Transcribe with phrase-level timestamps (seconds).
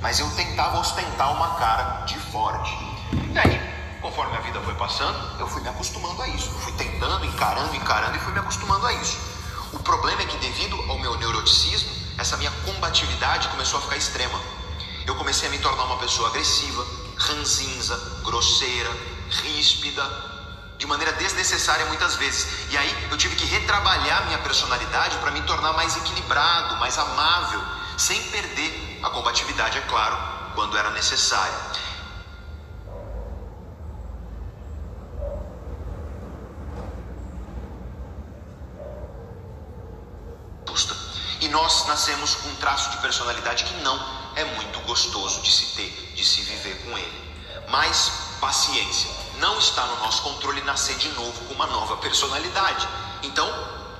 [0.00, 2.76] mas eu tentava ostentar uma cara de forte.
[3.32, 6.48] E aí, conforme a vida foi passando, eu fui me acostumando a isso.
[6.48, 9.18] Eu fui tentando, encarando, encarando e fui me acostumando a isso.
[9.72, 14.40] O problema é que, devido ao meu neuroticismo, essa minha combatividade começou a ficar extrema.
[15.06, 16.86] Eu comecei a me tornar uma pessoa agressiva,
[17.16, 18.90] ranzinza, grosseira,
[19.42, 20.02] ríspida,
[20.78, 22.70] de maneira desnecessária muitas vezes.
[22.70, 27.60] E aí eu tive que retrabalhar minha personalidade para me tornar mais equilibrado, mais amável,
[27.96, 30.16] sem perder a combatividade, é claro,
[30.54, 31.54] quando era necessário.
[41.40, 43.96] E nós nascemos com um traço de personalidade que não
[44.34, 47.34] é muito gostoso de se ter, de se viver com ele.
[47.68, 49.08] Mas paciência,
[49.38, 52.88] não está no nosso controle nascer de novo com uma nova personalidade.
[53.22, 53.48] Então,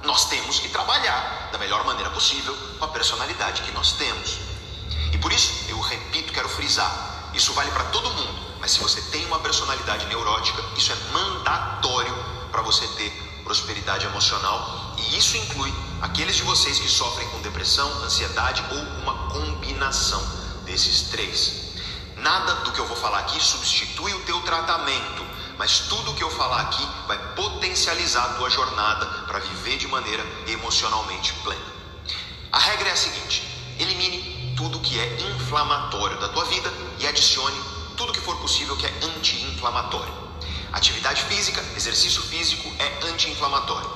[0.02, 4.47] nós temos que trabalhar da melhor maneira possível com a personalidade que nós temos.
[5.12, 9.00] E por isso, eu repito, quero frisar: isso vale para todo mundo, mas se você
[9.10, 12.14] tem uma personalidade neurótica, isso é mandatório
[12.50, 13.10] para você ter
[13.44, 19.30] prosperidade emocional e isso inclui aqueles de vocês que sofrem com depressão, ansiedade ou uma
[19.30, 20.22] combinação
[20.64, 21.68] desses três.
[22.16, 25.24] Nada do que eu vou falar aqui substitui o teu tratamento,
[25.56, 29.86] mas tudo o que eu falar aqui vai potencializar a tua jornada para viver de
[29.86, 31.72] maneira emocionalmente plena.
[32.52, 33.42] A regra é a seguinte:
[33.78, 37.56] elimine tudo que é inflamatório da tua vida e adicione
[37.96, 40.12] tudo que for possível que é anti-inflamatório.
[40.72, 43.88] Atividade física, exercício físico é anti-inflamatório.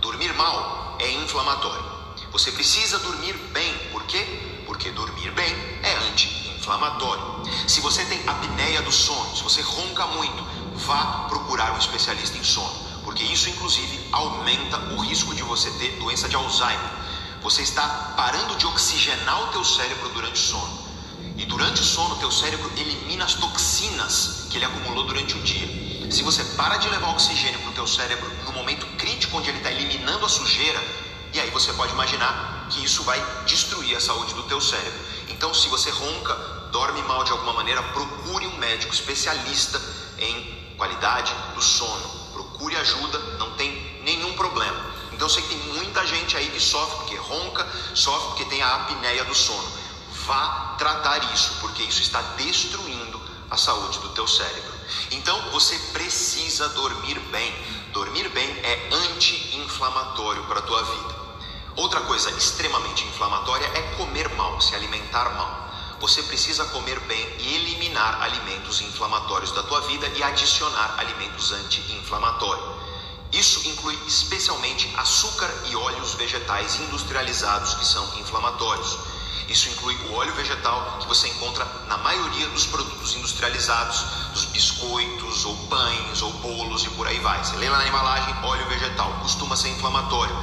[0.00, 1.84] Dormir mal é inflamatório.
[2.32, 4.26] Você precisa dormir bem, por quê?
[4.66, 7.44] Porque dormir bem é anti-inflamatório.
[7.68, 10.42] Se você tem apneia do sono, se você ronca muito,
[10.74, 16.00] vá procurar um especialista em sono, porque isso inclusive aumenta o risco de você ter
[16.00, 17.00] doença de Alzheimer.
[17.42, 20.90] Você está parando de oxigenar o teu cérebro durante o sono.
[21.38, 25.42] E durante o sono, o teu cérebro elimina as toxinas que ele acumulou durante o
[25.42, 26.12] dia.
[26.12, 29.56] Se você para de levar oxigênio para o teu cérebro no momento crítico onde ele
[29.56, 30.78] está eliminando a sujeira,
[31.32, 35.00] e aí você pode imaginar que isso vai destruir a saúde do teu cérebro.
[35.28, 36.34] Então, se você ronca,
[36.70, 39.80] dorme mal de alguma maneira, procure um médico especialista
[40.18, 42.06] em qualidade do sono.
[42.34, 44.99] Procure ajuda, não tem nenhum problema.
[45.20, 48.62] Então, eu sei que tem muita gente aí que sofre porque ronca, sofre porque tem
[48.62, 49.70] a apneia do sono.
[50.24, 53.20] Vá tratar isso, porque isso está destruindo
[53.50, 54.72] a saúde do teu cérebro.
[55.10, 57.54] Então, você precisa dormir bem.
[57.92, 61.14] Dormir bem é anti-inflamatório para a tua vida.
[61.76, 65.70] Outra coisa extremamente inflamatória é comer mal, se alimentar mal.
[66.00, 72.79] Você precisa comer bem e eliminar alimentos inflamatórios da tua vida e adicionar alimentos anti-inflamatórios.
[73.32, 78.98] Isso inclui especialmente açúcar e óleos vegetais industrializados que são inflamatórios.
[79.48, 84.00] Isso inclui o óleo vegetal que você encontra na maioria dos produtos industrializados,
[84.32, 87.42] dos biscoitos ou pães ou bolos e por aí vai.
[87.42, 90.36] Você lê lá na embalagem óleo vegetal, costuma ser inflamatório.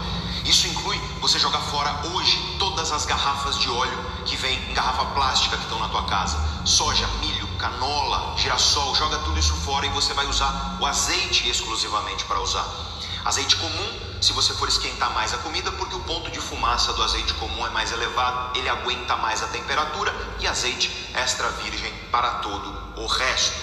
[0.46, 5.06] Isso inclui você jogar fora hoje todas as garrafas de óleo que vem em garrafa
[5.08, 6.38] plástica que estão na tua casa.
[6.66, 12.24] Soja, milho, canola, girassol, joga tudo isso fora e você vai usar o azeite exclusivamente
[12.26, 12.66] para usar.
[13.26, 17.04] Azeite comum, se você for esquentar mais a comida, porque o ponto de fumaça do
[17.04, 22.36] azeite comum é mais elevado, ele aguenta mais a temperatura, e azeite extra virgem para
[22.36, 23.58] todo o resto.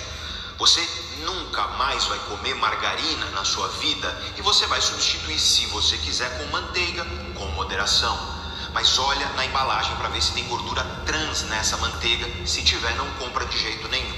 [0.59, 0.87] Você
[1.25, 6.38] nunca mais vai comer margarina na sua vida e você vai substituir, se você quiser,
[6.38, 7.04] com manteiga,
[7.34, 8.34] com moderação.
[8.74, 12.28] Mas olha na embalagem para ver se tem gordura trans nessa manteiga.
[12.44, 14.12] Se tiver, não compra de jeito nenhum.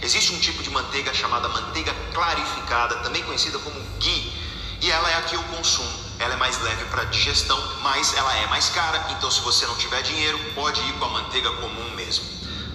[0.00, 4.32] Existe um tipo de manteiga chamada manteiga clarificada, também conhecida como ghee,
[4.80, 5.90] e ela é a que eu consumo.
[6.20, 9.08] Ela é mais leve para digestão, mas ela é mais cara.
[9.10, 12.24] Então, se você não tiver dinheiro, pode ir com a manteiga comum mesmo.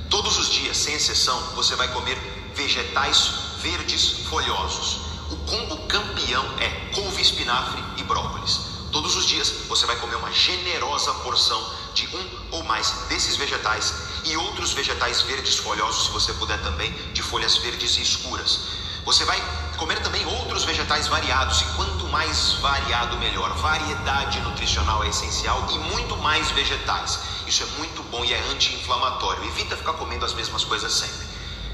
[0.09, 2.17] Todos os dias, sem exceção, você vai comer
[2.53, 4.99] vegetais verdes folhosos.
[5.31, 8.74] O combo campeão é couve, espinafre e brócolis.
[8.95, 11.61] Todos os dias você vai comer uma generosa porção
[11.93, 16.89] de um ou mais desses vegetais e outros vegetais verdes folhosos, se você puder também,
[17.11, 18.61] de folhas verdes e escuras.
[19.03, 19.37] Você vai
[19.75, 23.53] comer também outros vegetais variados e quanto mais variado melhor.
[23.57, 27.19] Variedade nutricional é essencial e muito mais vegetais.
[27.45, 29.43] Isso é muito bom e é anti-inflamatório.
[29.43, 31.27] Evita ficar comendo as mesmas coisas sempre.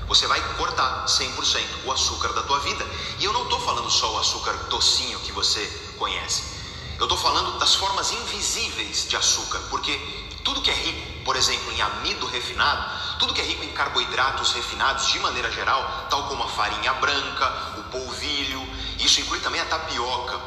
[0.08, 2.84] Você vai cortar 100% o açúcar da tua vida.
[3.20, 5.64] E eu não estou falando só o açúcar docinho que você
[6.00, 6.51] conhece.
[7.02, 10.00] Eu estou falando das formas invisíveis de açúcar, porque
[10.44, 14.54] tudo que é rico, por exemplo, em amido refinado, tudo que é rico em carboidratos
[14.54, 18.62] refinados de maneira geral, tal como a farinha branca, o polvilho,
[19.00, 20.40] isso inclui também a tapioca.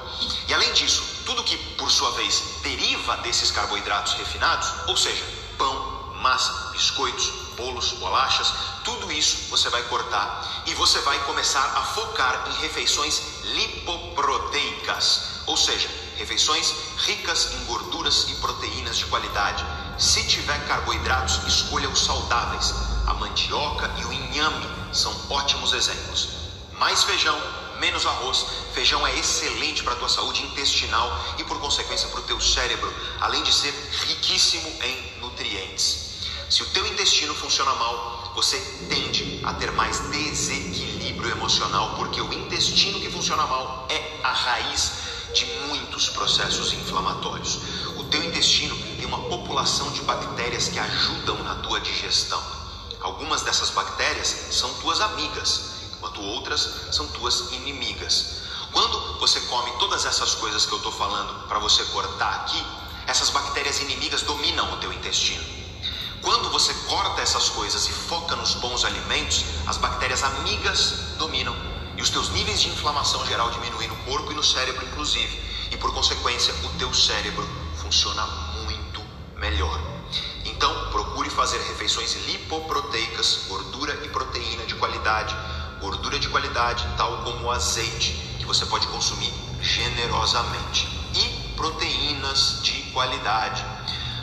[0.46, 5.24] E além disso, tudo que por sua vez deriva desses carboidratos refinados, ou seja,
[5.58, 8.54] pão, massa, biscoitos, bolos, bolachas,
[8.84, 15.56] tudo isso você vai cortar e você vai começar a focar em refeições lipoproteicas, ou
[15.56, 19.64] seja, refeições ricas em gorduras e proteínas de qualidade.
[19.98, 22.74] Se tiver carboidratos, escolha os saudáveis.
[23.06, 26.28] A mandioca e o inhame são ótimos exemplos.
[26.72, 27.38] Mais feijão,
[27.78, 28.46] menos arroz.
[28.72, 32.92] Feijão é excelente para a tua saúde intestinal e por consequência para o teu cérebro,
[33.20, 33.72] além de ser
[34.06, 36.04] riquíssimo em nutrientes.
[36.50, 38.58] Se o teu intestino funciona mal, você
[38.88, 44.92] tende a ter mais desequilíbrio emocional, porque o intestino que funciona mal é a raiz
[45.34, 47.58] de muitos processos inflamatórios.
[47.96, 52.40] O teu intestino tem uma população de bactérias que ajudam na tua digestão.
[53.00, 56.60] Algumas dessas bactérias são tuas amigas, enquanto outras
[56.92, 58.42] são tuas inimigas.
[58.72, 62.64] Quando você come todas essas coisas que eu estou falando para você cortar aqui,
[63.08, 65.44] essas bactérias inimigas dominam o teu intestino.
[66.22, 72.02] Quando você corta essas coisas e foca nos bons alimentos, as bactérias amigas dominam e
[72.02, 75.92] os teus níveis de inflamação geral diminuem no corpo e no cérebro, inclusive, e por
[75.92, 78.26] consequência, o teu cérebro funciona
[78.64, 79.02] muito
[79.36, 79.80] melhor.
[80.44, 85.34] Então, procure fazer refeições lipoproteicas, gordura e proteína de qualidade,
[85.80, 92.82] gordura de qualidade, tal como o azeite, que você pode consumir generosamente, e proteínas de
[92.92, 93.64] qualidade.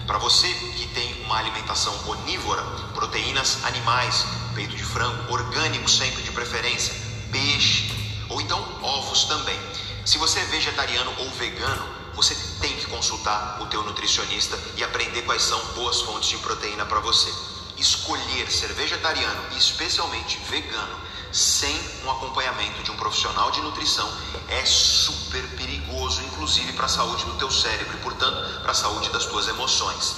[0.05, 2.61] Para você que tem uma alimentação onívora,
[2.93, 7.91] proteínas animais, peito de frango, orgânico sempre de preferência, peixe
[8.29, 9.59] ou então ovos também.
[10.05, 15.21] Se você é vegetariano ou vegano, você tem que consultar o teu nutricionista e aprender
[15.23, 17.31] quais são boas fontes de proteína para você.
[17.77, 20.99] Escolher ser vegetariano e especialmente vegano
[21.31, 21.73] sem
[22.03, 24.07] um acompanhamento de um profissional de nutrição
[24.49, 29.09] é super perigoso, inclusive para a saúde do teu cérebro e, portanto, para a saúde
[29.09, 30.15] das tuas emoções.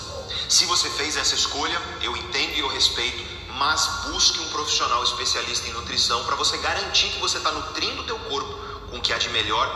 [0.50, 5.67] Se você fez essa escolha, eu entendo e eu respeito, mas busque um profissional especialista
[5.67, 8.53] em nutrição para você garantir que você está nutrindo o teu corpo
[8.89, 9.67] com o que há de melhor,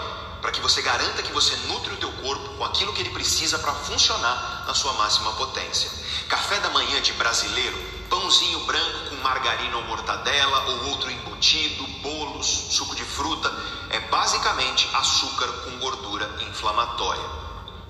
[0.42, 3.58] para que você garanta que você nutre o teu corpo com aquilo que ele precisa
[3.60, 5.90] para funcionar na sua máxima potência.
[6.28, 7.78] Café da manhã de brasileiro,
[8.10, 13.52] pãozinho branco com margarina ou mortadela ou outro embutido, bolos, suco de fruta,
[13.90, 17.24] é basicamente açúcar com gordura inflamatória.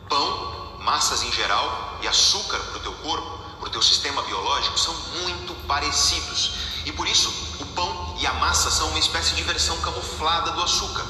[0.10, 4.80] Pão, massas em geral e açúcar para o teu corpo, para o teu sistema biológico
[4.80, 6.54] são muito parecidos.
[6.86, 10.62] E por isso o pão e a massa são uma espécie de versão camuflada do
[10.62, 11.06] açúcar.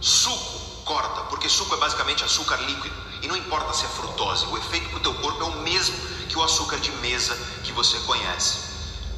[0.00, 0.58] Suco
[0.88, 2.96] corta, porque suco é basicamente açúcar líquido.
[3.20, 5.96] E não importa se é frutose, o efeito para o teu corpo é o mesmo
[6.28, 8.68] que o açúcar de mesa que você conhece.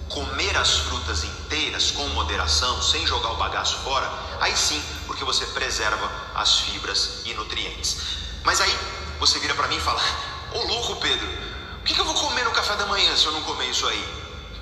[0.09, 5.47] Comer as frutas inteiras com moderação, sem jogar o bagaço fora, aí sim, porque você
[5.47, 7.99] preserva as fibras e nutrientes.
[8.43, 8.79] Mas aí
[9.21, 10.03] você vira para mim e fala:
[10.53, 11.29] Ô louco Pedro,
[11.81, 13.87] o que, que eu vou comer no café da manhã se eu não comer isso
[13.89, 14.05] aí?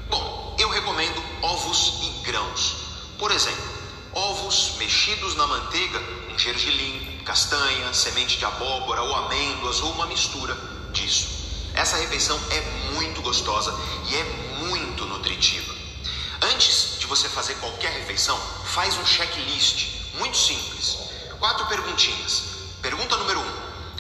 [0.08, 2.76] Bom, eu recomendo ovos e grãos.
[3.18, 3.64] Por exemplo,
[4.12, 6.00] ovos mexidos na manteiga,
[6.32, 10.56] um gergelim, castanha, semente de abóbora ou amêndoas ou uma mistura
[10.92, 11.26] disso.
[11.74, 12.60] Essa refeição é
[12.94, 13.74] muito gostosa
[14.08, 14.24] e é
[14.68, 15.74] muito nutritiva.
[16.40, 20.98] Antes de você fazer qualquer refeição, faz um checklist muito simples.
[21.40, 22.44] Quatro perguntinhas.
[22.80, 23.52] Pergunta número um: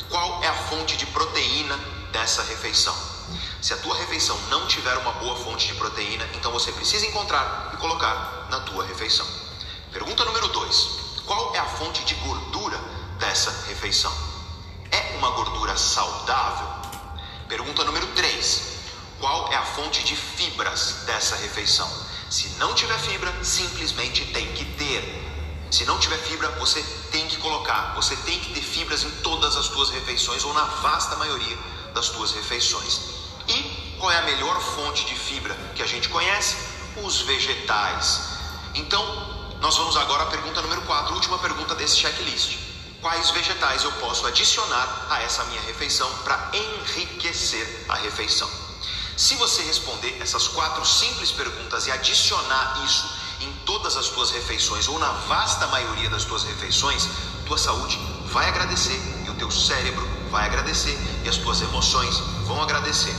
[0.08, 2.94] qual é a fonte de proteína dessa refeição?
[3.60, 7.72] Se a tua refeição não tiver uma boa fonte de proteína, então você precisa encontrar
[7.74, 9.26] e colocar na tua refeição.
[9.92, 10.88] Pergunta número dois:
[11.26, 12.78] qual é a fonte de gordura
[13.18, 14.12] dessa refeição?
[14.90, 16.88] É uma gordura saudável?
[17.48, 18.62] Pergunta número 3:
[19.18, 21.90] Qual é a fonte de fibras dessa refeição?
[22.28, 25.24] Se não tiver fibra, simplesmente tem que ter.
[25.70, 27.94] Se não tiver fibra, você tem que colocar.
[27.96, 31.56] Você tem que ter fibras em todas as tuas refeições ou na vasta maioria
[31.98, 33.00] das tuas refeições.
[33.48, 36.56] E qual é a melhor fonte de fibra que a gente conhece?
[37.02, 38.20] Os vegetais.
[38.74, 39.02] Então,
[39.60, 42.68] nós vamos agora à pergunta número 4, última pergunta desse checklist
[43.00, 48.50] quais vegetais eu posso adicionar a essa minha refeição para enriquecer a refeição.
[49.16, 53.08] Se você responder essas quatro simples perguntas e adicionar isso
[53.40, 57.08] em todas as tuas refeições ou na vasta maioria das tuas refeições,
[57.46, 59.00] tua saúde vai agradecer
[59.38, 63.14] teu cérebro vai agradecer e as tuas emoções vão agradecer.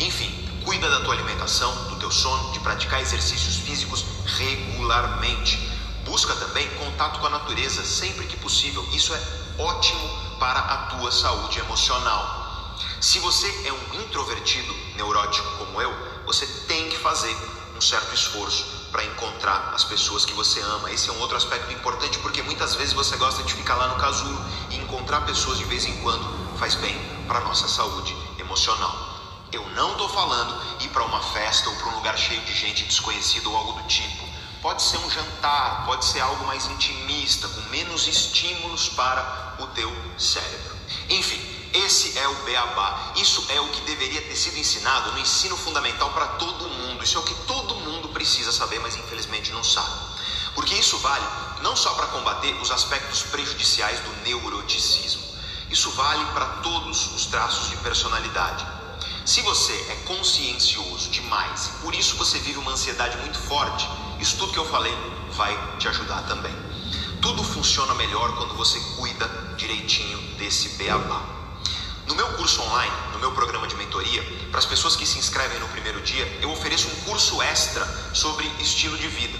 [0.00, 0.30] Enfim,
[0.64, 4.04] cuida da tua alimentação, do teu sono, de praticar exercícios físicos
[4.38, 8.82] regularmente Busca também contato com a natureza sempre que possível.
[8.92, 9.22] Isso é
[9.58, 12.74] ótimo para a tua saúde emocional.
[12.98, 17.36] Se você é um introvertido neurótico como eu, você tem que fazer
[17.76, 20.90] um certo esforço para encontrar as pessoas que você ama.
[20.90, 23.96] Esse é um outro aspecto importante porque muitas vezes você gosta de ficar lá no
[23.96, 29.18] casulo e encontrar pessoas de vez em quando faz bem para nossa saúde emocional.
[29.52, 32.84] Eu não estou falando ir para uma festa ou para um lugar cheio de gente
[32.84, 34.26] desconhecida ou algo do tipo.
[34.60, 39.90] Pode ser um jantar, pode ser algo mais intimista, com menos estímulos para o teu
[40.18, 40.76] cérebro.
[41.08, 43.12] Enfim, esse é o beabá.
[43.16, 47.04] Isso é o que deveria ter sido ensinado no ensino fundamental para todo mundo.
[47.04, 49.92] Isso é o que todo mundo precisa saber, mas infelizmente não sabe.
[50.54, 51.26] Porque isso vale
[51.62, 55.22] não só para combater os aspectos prejudiciais do neuroticismo,
[55.70, 58.66] isso vale para todos os traços de personalidade.
[59.26, 63.86] Se você é consciencioso demais e por isso você vive uma ansiedade muito forte,
[64.18, 64.96] isso tudo que eu falei
[65.32, 66.54] vai te ajudar também.
[67.20, 71.37] Tudo funciona melhor quando você cuida direitinho desse beabá.
[72.08, 75.60] No meu curso online, no meu programa de mentoria, para as pessoas que se inscrevem
[75.60, 77.84] no primeiro dia, eu ofereço um curso extra
[78.14, 79.38] sobre estilo de vida.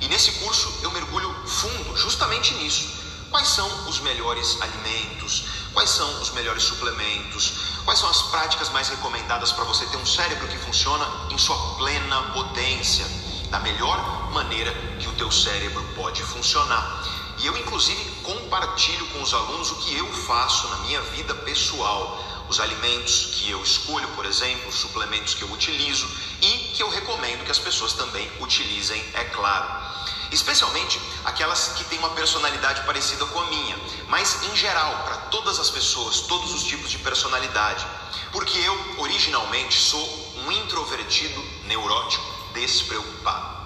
[0.00, 2.90] E nesse curso eu mergulho fundo justamente nisso.
[3.30, 5.44] Quais são os melhores alimentos?
[5.72, 7.52] Quais são os melhores suplementos?
[7.84, 11.56] Quais são as práticas mais recomendadas para você ter um cérebro que funciona em sua
[11.76, 13.06] plena potência,
[13.50, 17.19] da melhor maneira que o teu cérebro pode funcionar?
[17.42, 22.22] E eu inclusive compartilho com os alunos o que eu faço na minha vida pessoal,
[22.48, 26.08] os alimentos que eu escolho, por exemplo, os suplementos que eu utilizo
[26.42, 29.90] e que eu recomendo que as pessoas também utilizem, é claro
[30.30, 33.76] especialmente aquelas que têm uma personalidade parecida com a minha,
[34.08, 37.86] mas em geral, para todas as pessoas, todos os tipos de personalidade,
[38.32, 43.58] porque eu originalmente sou um introvertido neurótico despreocupado.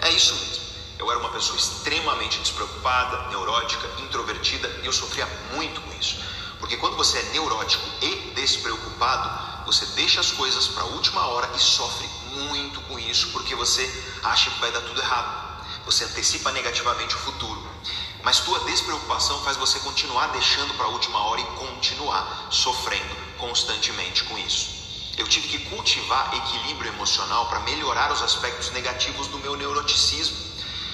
[0.00, 0.69] É isso mesmo.
[1.00, 6.18] Eu era uma pessoa extremamente despreocupada, neurótica, introvertida e eu sofria muito com isso.
[6.58, 11.50] Porque quando você é neurótico e despreocupado, você deixa as coisas para a última hora
[11.56, 13.82] e sofre muito com isso, porque você
[14.22, 15.64] acha que vai dar tudo errado.
[15.86, 17.66] Você antecipa negativamente o futuro.
[18.22, 24.22] Mas tua despreocupação faz você continuar deixando para a última hora e continuar sofrendo constantemente
[24.24, 24.68] com isso.
[25.16, 30.49] Eu tive que cultivar equilíbrio emocional para melhorar os aspectos negativos do meu neuroticismo.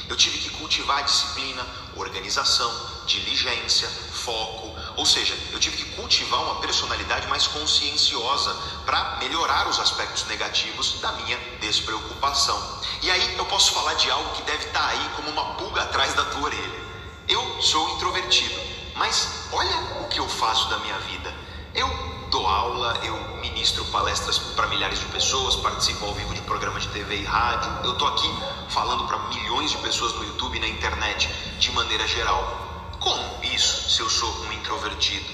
[0.08, 2.72] Eu tive que cultivar disciplina, organização,
[3.06, 9.78] diligência, foco, ou seja, eu tive que cultivar uma personalidade mais conscienciosa para melhorar os
[9.78, 12.80] aspectos negativos da minha despreocupação.
[13.02, 15.82] E aí eu posso falar de algo que deve estar tá aí como uma pulga
[15.82, 16.86] atrás da tua orelha.
[17.28, 18.60] Eu sou introvertido,
[18.94, 21.34] mas olha o que eu faço da minha vida.
[21.75, 26.83] Eu dou aula, eu ministro palestras para milhares de pessoas, participo ao vivo de programas
[26.83, 27.71] de TV e rádio.
[27.85, 28.28] Eu estou aqui
[28.68, 31.28] falando para milhões de pessoas no YouTube e na internet
[31.59, 32.90] de maneira geral.
[32.99, 35.26] Como isso se eu sou um introvertido?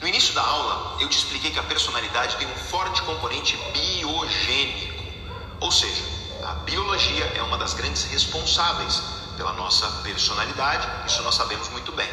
[0.00, 5.02] No início da aula, eu te expliquei que a personalidade tem um forte componente biogênico,
[5.60, 6.04] ou seja,
[6.44, 9.02] a biologia é uma das grandes responsáveis
[9.36, 12.08] pela nossa personalidade, isso nós sabemos muito bem.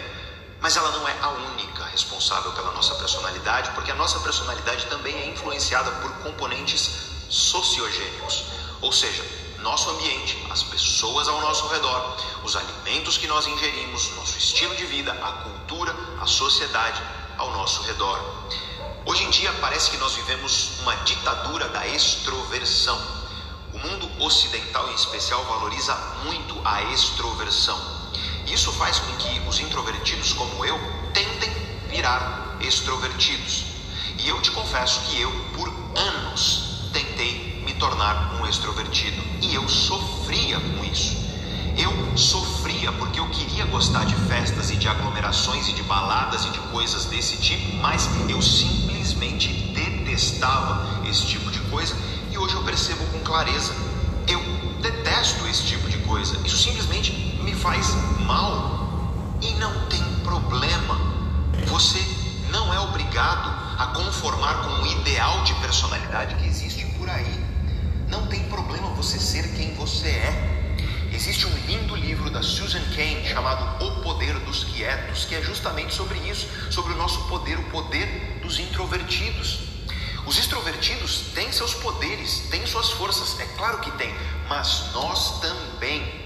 [0.61, 5.15] Mas ela não é a única responsável pela nossa personalidade, porque a nossa personalidade também
[5.15, 6.89] é influenciada por componentes
[7.29, 8.45] sociogênicos,
[8.81, 9.23] ou seja,
[9.59, 14.85] nosso ambiente, as pessoas ao nosso redor, os alimentos que nós ingerimos, nosso estilo de
[14.87, 17.01] vida, a cultura, a sociedade
[17.37, 18.19] ao nosso redor.
[19.05, 22.99] Hoje em dia parece que nós vivemos uma ditadura da extroversão.
[23.73, 25.95] O mundo ocidental em especial valoriza
[26.25, 27.79] muito a extroversão.
[28.47, 30.77] Isso faz com que os introvertidos como eu
[31.13, 31.52] tentem
[31.93, 33.65] virar extrovertidos.
[34.17, 39.21] E eu te confesso que eu, por anos, tentei me tornar um extrovertido.
[39.41, 41.15] E eu sofria com isso.
[41.77, 46.49] Eu sofria porque eu queria gostar de festas e de aglomerações e de baladas e
[46.49, 51.95] de coisas desse tipo, mas eu simplesmente detestava esse tipo de coisa
[52.31, 53.71] e hoje eu percebo com clareza.
[54.27, 54.41] Eu
[54.81, 56.35] detesto esse tipo de coisa.
[56.45, 57.11] Isso simplesmente
[57.43, 57.93] me faz
[58.25, 61.22] mal e não tem problema.
[61.67, 61.99] Você
[62.49, 67.43] não é obrigado a conformar com o ideal de personalidade que existe por aí.
[68.07, 70.53] Não tem problema você ser quem você é.
[71.11, 75.93] Existe um lindo livro da Susan Cain chamado O Poder dos Quietos, que é justamente
[75.93, 79.59] sobre isso, sobre o nosso poder, o poder dos introvertidos.
[80.25, 84.13] Os extrovertidos têm seus poderes, têm suas forças, é claro que tem,
[84.47, 86.23] mas nós também.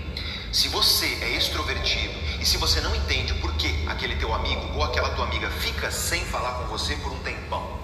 [0.51, 5.09] Se você é extrovertido e se você não entende que aquele teu amigo ou aquela
[5.09, 7.77] tua amiga fica sem falar com você por um tempão,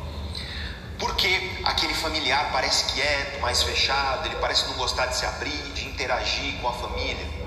[1.00, 5.86] porque aquele familiar parece quieto, mais fechado, ele parece não gostar de se abrir, de
[5.86, 7.44] interagir com a família.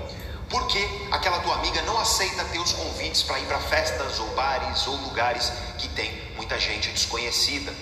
[0.49, 0.79] Porque
[1.11, 5.51] aquela tua amiga não aceita teus convites para ir para festas ou bares ou lugares
[5.77, 7.73] que tem muita gente desconhecida.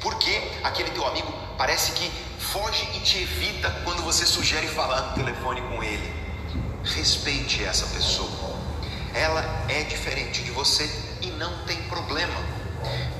[0.00, 5.14] Porque aquele teu amigo parece que foge e te evita quando você sugere falar no
[5.14, 6.14] telefone com ele.
[6.84, 8.49] Respeite essa pessoa.
[9.14, 10.88] Ela é diferente de você
[11.20, 12.34] e não tem problema.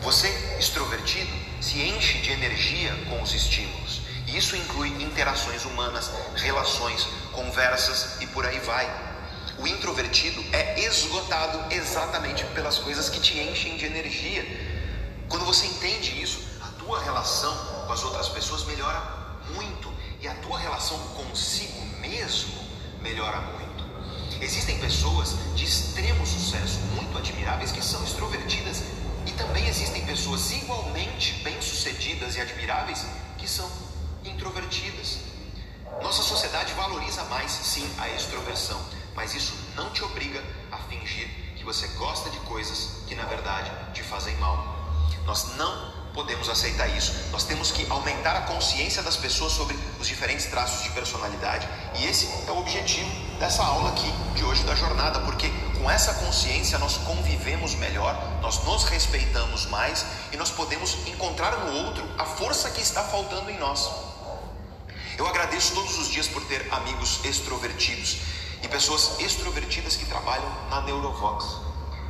[0.02, 0.28] Você,
[0.58, 1.30] extrovertido,
[1.60, 4.02] se enche de energia com os estímulos.
[4.26, 8.88] E isso inclui interações humanas, relações, conversas e por aí vai.
[9.58, 14.42] O introvertido é esgotado exatamente pelas coisas que te enchem de energia.
[15.28, 17.54] Quando você entende isso, a tua relação
[17.86, 19.00] com as outras pessoas melhora
[19.54, 22.52] muito e a tua relação consigo mesmo
[23.02, 23.59] melhora muito.
[24.40, 28.82] Existem pessoas de extremo sucesso, muito admiráveis, que são extrovertidas,
[29.26, 33.04] e também existem pessoas igualmente bem-sucedidas e admiráveis
[33.36, 33.70] que são
[34.24, 35.18] introvertidas.
[36.02, 38.80] Nossa sociedade valoriza mais, sim, a extroversão,
[39.14, 40.42] mas isso não te obriga
[40.72, 44.74] a fingir que você gosta de coisas que na verdade te fazem mal.
[45.26, 47.28] Nós não podemos aceitar isso.
[47.30, 51.68] Nós temos que aumentar a consciência das pessoas sobre os diferentes traços de personalidade.
[51.98, 56.14] E esse é o objetivo dessa aula aqui, de hoje da jornada, porque com essa
[56.14, 62.24] consciência nós convivemos melhor, nós nos respeitamos mais e nós podemos encontrar no outro a
[62.24, 63.88] força que está faltando em nós.
[65.16, 68.18] Eu agradeço todos os dias por ter amigos extrovertidos
[68.62, 71.60] e pessoas extrovertidas que trabalham na Neurovox.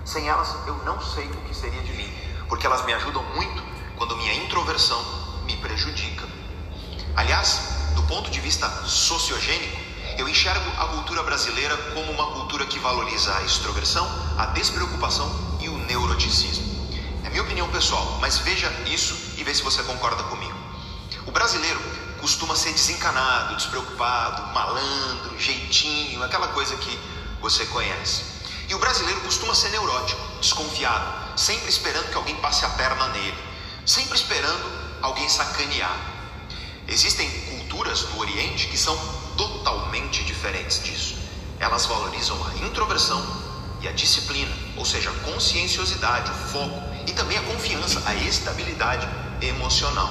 [0.05, 2.13] Sem elas eu não sei o que seria de mim,
[2.49, 4.99] porque elas me ajudam muito quando minha introversão
[5.45, 6.27] me prejudica.
[7.15, 7.61] Aliás,
[7.95, 9.77] do ponto de vista sociogênico,
[10.17, 15.31] eu enxergo a cultura brasileira como uma cultura que valoriza a extroversão, a despreocupação
[15.61, 16.65] e o neuroticismo.
[17.25, 20.59] É minha opinião pessoal, mas veja isso e vê se você concorda comigo.
[21.27, 21.79] O brasileiro
[22.23, 26.99] costuma ser desencanado, despreocupado, malandro, jeitinho, aquela coisa que
[27.43, 28.25] você conhece.
[28.67, 33.50] E o brasileiro costuma ser neurótico, desconfiado, sempre esperando que alguém passe a perna nele
[33.87, 35.97] sempre esperando alguém sacanear.
[36.89, 38.97] Existem culturas no Oriente que são
[39.37, 41.17] totalmente diferentes disso.
[41.59, 43.25] Elas valorizam a introversão
[43.81, 49.09] e a disciplina, ou seja, a conscienciosidade, o foco e também a confiança, a estabilidade
[49.41, 50.11] emocional.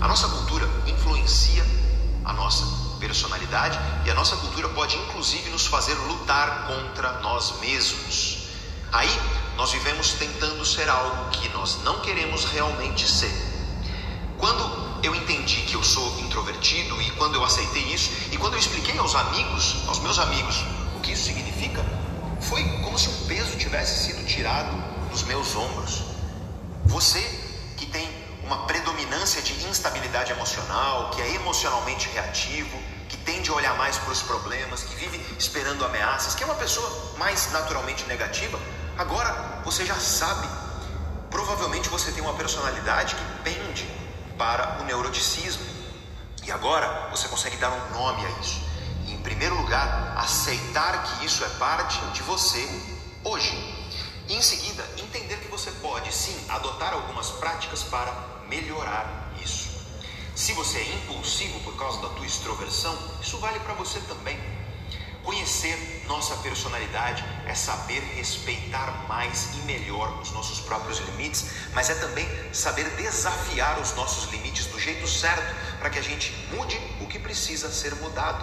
[0.00, 1.64] A nossa cultura influencia
[2.28, 2.62] a nossa
[3.00, 8.37] personalidade e a nossa cultura pode inclusive nos fazer lutar contra nós mesmos.
[8.92, 9.20] Aí
[9.56, 13.32] nós vivemos tentando ser algo que nós não queremos realmente ser.
[14.38, 18.58] Quando eu entendi que eu sou introvertido e quando eu aceitei isso e quando eu
[18.58, 20.64] expliquei aos amigos, aos meus amigos,
[20.96, 21.84] o que isso significa,
[22.40, 24.74] foi como se um peso tivesse sido tirado
[25.10, 26.02] dos meus ombros.
[26.86, 27.20] Você
[27.76, 28.08] que tem
[28.44, 34.12] uma predominância de instabilidade emocional, que é emocionalmente reativo, que tende a olhar mais para
[34.12, 38.58] os problemas, que vive esperando ameaças, que é uma pessoa mais naturalmente negativa,
[38.98, 40.48] Agora você já sabe.
[41.30, 43.88] Provavelmente você tem uma personalidade que pende
[44.36, 45.64] para o neuroticismo.
[46.42, 48.60] E agora você consegue dar um nome a isso.
[49.06, 52.68] E, em primeiro lugar, aceitar que isso é parte de você
[53.22, 53.54] hoje.
[54.26, 58.12] E em seguida, entender que você pode sim adotar algumas práticas para
[58.48, 59.68] melhorar isso.
[60.34, 64.57] Se você é impulsivo por causa da tua extroversão, isso vale para você também.
[65.28, 71.94] Conhecer nossa personalidade é saber respeitar mais e melhor os nossos próprios limites, mas é
[71.96, 77.06] também saber desafiar os nossos limites do jeito certo para que a gente mude o
[77.06, 78.42] que precisa ser mudado.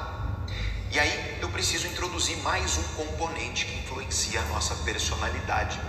[0.91, 5.81] E aí eu preciso introduzir mais um componente que influencia a nossa personalidade,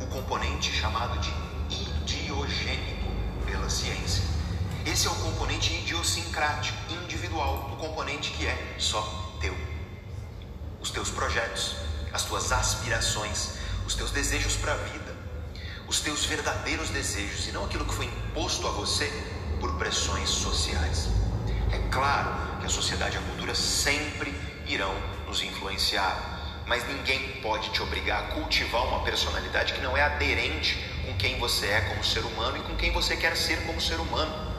[0.00, 1.34] o componente chamado de
[2.04, 3.10] idiogênico
[3.44, 4.22] pela ciência.
[4.86, 9.73] Esse é o componente idiosincrático, individual, o componente que é só teu
[10.84, 11.76] os teus projetos,
[12.12, 13.52] as tuas aspirações,
[13.86, 15.16] os teus desejos para a vida,
[15.88, 19.10] os teus verdadeiros desejos e não aquilo que foi imposto a você
[19.60, 21.08] por pressões sociais.
[21.72, 24.34] É claro que a sociedade e a cultura sempre
[24.66, 24.94] irão
[25.26, 30.76] nos influenciar, mas ninguém pode te obrigar a cultivar uma personalidade que não é aderente
[31.06, 33.98] com quem você é como ser humano e com quem você quer ser como ser
[33.98, 34.54] humano.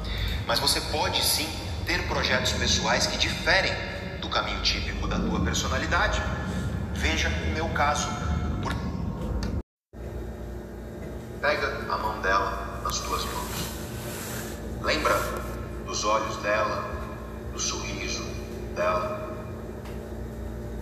[0.47, 1.47] Mas você pode sim
[1.85, 3.94] ter projetos pessoais que diferem
[4.35, 6.21] caminho típico da tua personalidade.
[6.93, 8.09] Veja o meu caso.
[11.39, 13.49] Pega a mão dela nas tuas mãos.
[14.81, 15.17] Lembra
[15.85, 16.83] dos olhos dela,
[17.53, 18.25] do sorriso
[18.75, 19.25] dela.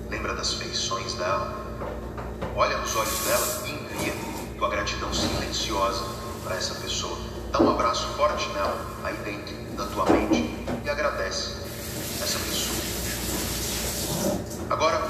[0.10, 1.54] Lembra das feições dela.
[2.56, 4.14] Olha nos olhos dela e envia
[4.58, 6.04] tua gratidão silenciosa
[6.44, 7.20] para essa pessoa.
[7.52, 11.58] Dá um abraço forte nela, aí dentro da tua mente, e agradece
[12.20, 12.93] essa pessoa.
[14.70, 15.02] Agora,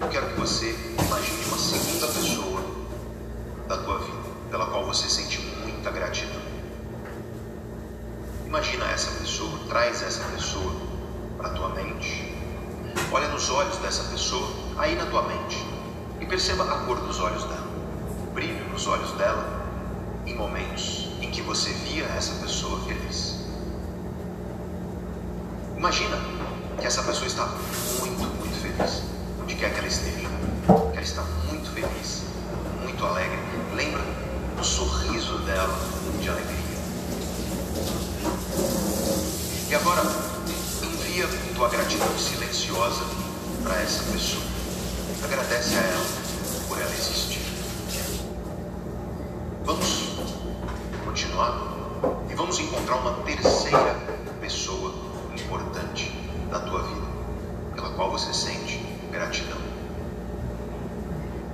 [0.00, 2.62] eu quero que você imagine uma segunda pessoa
[3.66, 4.18] da tua vida,
[4.50, 6.42] pela qual você sente muita gratidão.
[8.46, 10.74] Imagina essa pessoa, traz essa pessoa
[11.38, 12.34] para tua mente.
[13.10, 15.66] Olha nos olhos dessa pessoa aí na tua mente
[16.20, 17.66] e perceba a cor dos olhos dela,
[18.28, 19.62] o brilho nos olhos dela
[20.26, 23.40] em momentos em que você via essa pessoa feliz.
[25.76, 26.16] Imagina
[26.78, 27.46] que essa pessoa está
[28.00, 28.41] muito
[28.76, 29.02] feliz,
[29.40, 30.28] onde quer que ela esteja.
[30.66, 32.22] Que ela está muito feliz,
[32.82, 33.38] muito alegre.
[33.74, 34.02] Lembra
[34.56, 35.74] do sorriso dela
[36.20, 36.62] de alegria.
[39.68, 40.02] E agora,
[40.82, 43.04] envia tua gratidão silenciosa
[43.62, 44.44] para essa pessoa.
[45.24, 46.06] Agradece a ela
[46.68, 47.42] por ela existir.
[49.64, 50.08] Vamos
[51.04, 51.72] continuar
[52.28, 53.96] e vamos encontrar uma terceira
[54.40, 54.92] pessoa
[55.34, 56.10] importante
[56.50, 57.11] da tua vida
[57.82, 58.78] pela qual você sente
[59.10, 59.58] gratidão.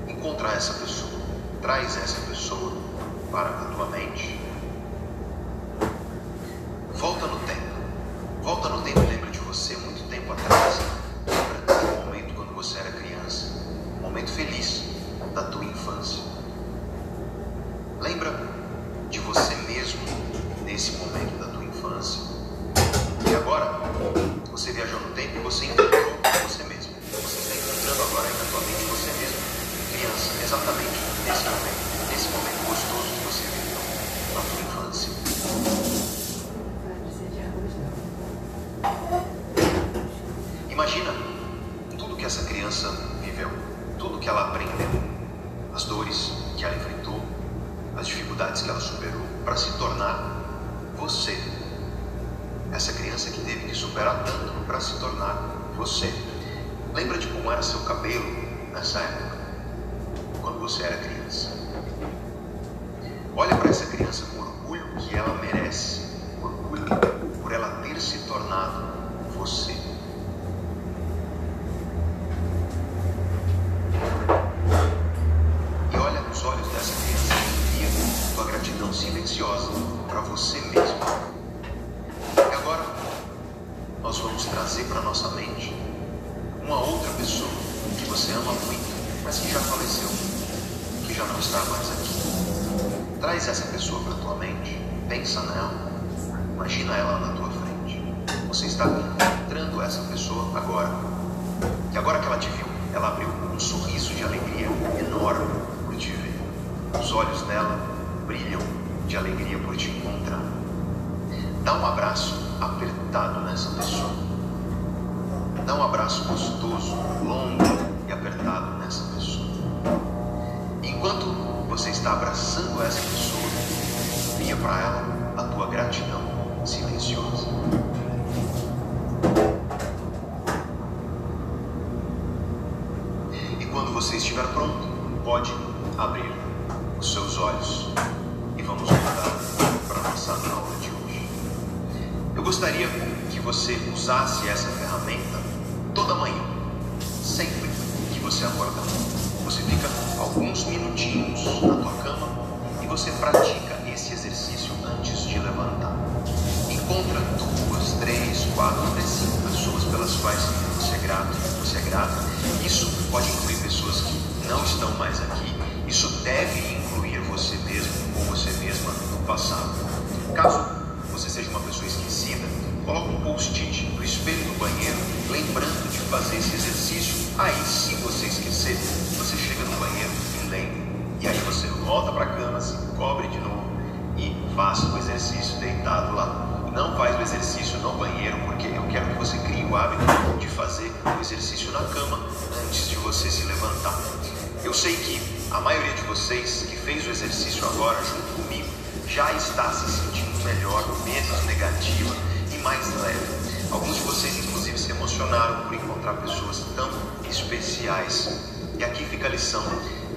[0.07, 1.23] Encontrar essa pessoa,
[1.63, 2.73] traz essa pessoa
[3.31, 4.39] para a tua mente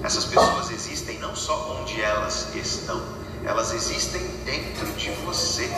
[0.02, 3.00] Essas pessoas existem não só onde elas estão,
[3.44, 5.70] elas existem dentro de você.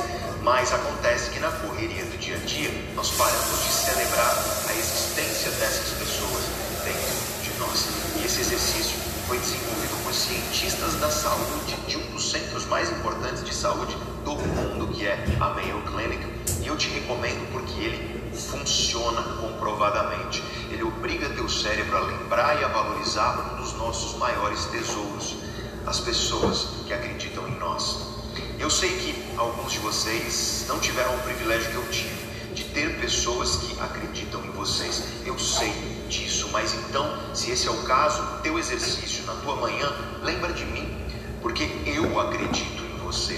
[0.43, 4.35] Mas acontece que na correria do dia a dia, nós paramos de celebrar
[4.67, 6.43] a existência dessas pessoas
[6.85, 7.87] dentro de nós.
[8.19, 13.45] E esse exercício foi desenvolvido por cientistas da saúde de um dos centros mais importantes
[13.45, 16.25] de saúde do mundo, que é a Mayo Clinic.
[16.63, 20.43] E eu te recomendo porque ele funciona comprovadamente.
[20.71, 25.37] Ele obriga teu cérebro a lembrar e a valorizar um dos nossos maiores tesouros,
[25.87, 28.15] as pessoas que acreditam em nós.
[28.59, 33.01] Eu sei que alguns de vocês não tiveram o privilégio que eu tive de ter
[33.01, 35.03] pessoas que acreditam em vocês.
[35.27, 35.73] Eu sei
[36.09, 39.93] disso, mas então, se esse é o caso, teu exercício na tua manhã,
[40.23, 40.97] lembra de mim,
[41.43, 43.35] porque eu acredito em você.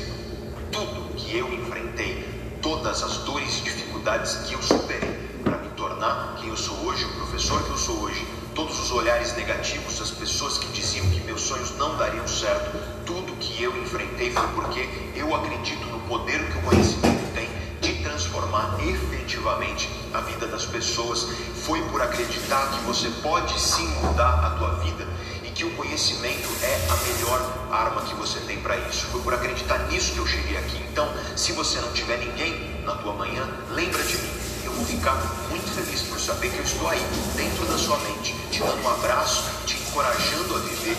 [0.70, 5.68] Tudo que eu enfrentei, todas as dores e dificuldades dificuldades que eu superei para me
[5.70, 10.00] tornar quem eu sou hoje, o professor que eu sou hoje, todos os olhares negativos,
[10.00, 14.46] as pessoas que diziam que meus sonhos não dariam certo, tudo que eu enfrentei foi
[14.54, 17.48] porque eu acredito no poder que o conhecimento tem
[17.80, 21.26] de transformar efetivamente a vida das pessoas.
[21.64, 25.04] Foi por acreditar que você pode sim mudar a tua vida
[25.42, 29.06] e que o conhecimento é a melhor arma que você tem para isso.
[29.06, 30.80] Foi por acreditar nisso que eu cheguei aqui.
[30.92, 34.46] Então, se você não tiver ninguém na tua manhã, lembra de mim
[34.76, 35.14] vou ficar
[35.48, 37.00] muito feliz por saber que eu estou aí,
[37.34, 40.96] dentro da sua mente, te dando um abraço, te encorajando a viver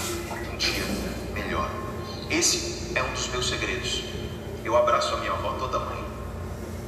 [0.52, 0.84] um dia
[1.34, 1.70] melhor.
[2.30, 4.04] Esse é um dos meus segredos.
[4.66, 6.04] Eu abraço a minha avó toda mãe.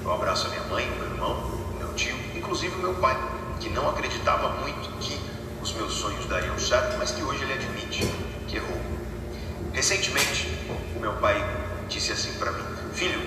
[0.04, 3.16] Eu abraço a minha mãe, meu irmão, meu tio, inclusive meu pai,
[3.60, 5.20] que não acreditava muito que
[5.62, 8.04] os meus sonhos dariam certo, mas que hoje ele admite
[8.48, 8.82] que errou.
[9.74, 10.48] Recentemente,
[10.96, 11.38] o meu pai
[11.88, 13.20] disse assim para mim: Filho,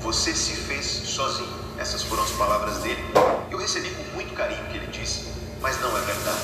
[0.00, 1.52] você se fez sozinho.
[1.78, 3.02] Essas foram as palavras dele.
[3.50, 5.26] Eu recebi com muito carinho o que ele disse,
[5.60, 6.42] mas não é verdade.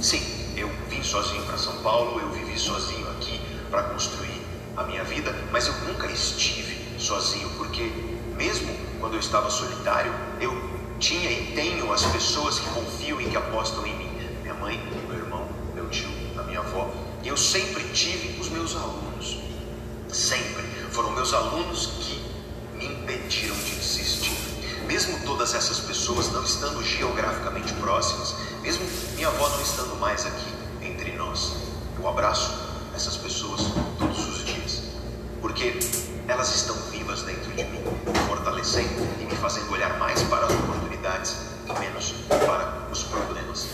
[0.00, 4.42] Sim, eu vim sozinho para São Paulo, eu vivi sozinho aqui para construir
[4.76, 7.90] a minha vida, mas eu nunca estive sozinho, porque
[8.36, 10.52] mesmo quando eu estava solitário, eu
[10.98, 14.10] tinha e tenho as pessoas que confiam e que apostam em mim.
[14.42, 16.90] Minha mãe, meu irmão, meu tio, a minha avó.
[17.22, 19.38] E eu sempre tive os meus alunos.
[20.12, 20.68] Sempre.
[20.90, 22.19] Foram meus alunos que
[23.02, 24.50] impediram de insistir
[24.90, 28.84] mesmo todas essas pessoas não estando geograficamente próximas, mesmo
[29.14, 31.52] minha avó não estando mais aqui entre nós,
[31.96, 32.52] eu abraço
[32.92, 33.60] essas pessoas
[34.00, 34.82] todos os dias,
[35.40, 35.78] porque
[36.26, 40.52] elas estão vivas dentro de mim, me fortalecendo e me fazendo olhar mais para as
[40.52, 41.36] oportunidades
[41.68, 43.68] e menos para os problemas.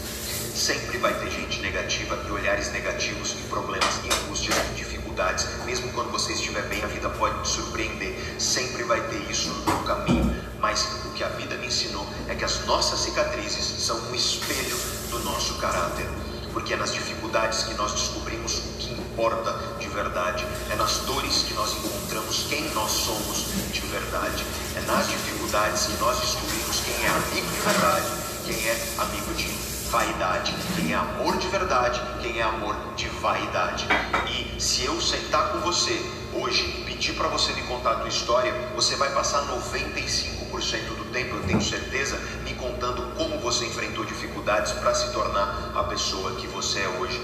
[0.55, 4.75] Sempre vai ter gente negativa e olhares negativos e problemas e angústias e
[5.17, 5.47] dificuldades.
[5.65, 8.15] Mesmo quando você estiver bem, a vida pode te surpreender.
[8.39, 10.45] Sempre vai ter isso no caminho.
[10.61, 14.77] Mas o que a vida me ensinou é que as nossas cicatrizes são um espelho
[15.11, 16.07] do nosso caráter.
[16.53, 20.47] Porque é nas dificuldades que nós descobrimos o que importa de verdade.
[20.71, 24.45] É nas dores que nós encontramos quem nós somos de verdade.
[24.77, 28.07] É nas dificuldades que nós descobrimos quem é amigo de verdade,
[28.47, 33.87] quem é amigo de vaidade, quem é amor de verdade, quem é amor de vaidade.
[34.29, 35.94] E se eu sentar com você
[36.33, 41.37] hoje, pedir para você me contar a tua história, você vai passar 95 do tempo,
[41.37, 46.46] eu tenho certeza, me contando como você enfrentou dificuldades para se tornar a pessoa que
[46.46, 47.20] você é hoje.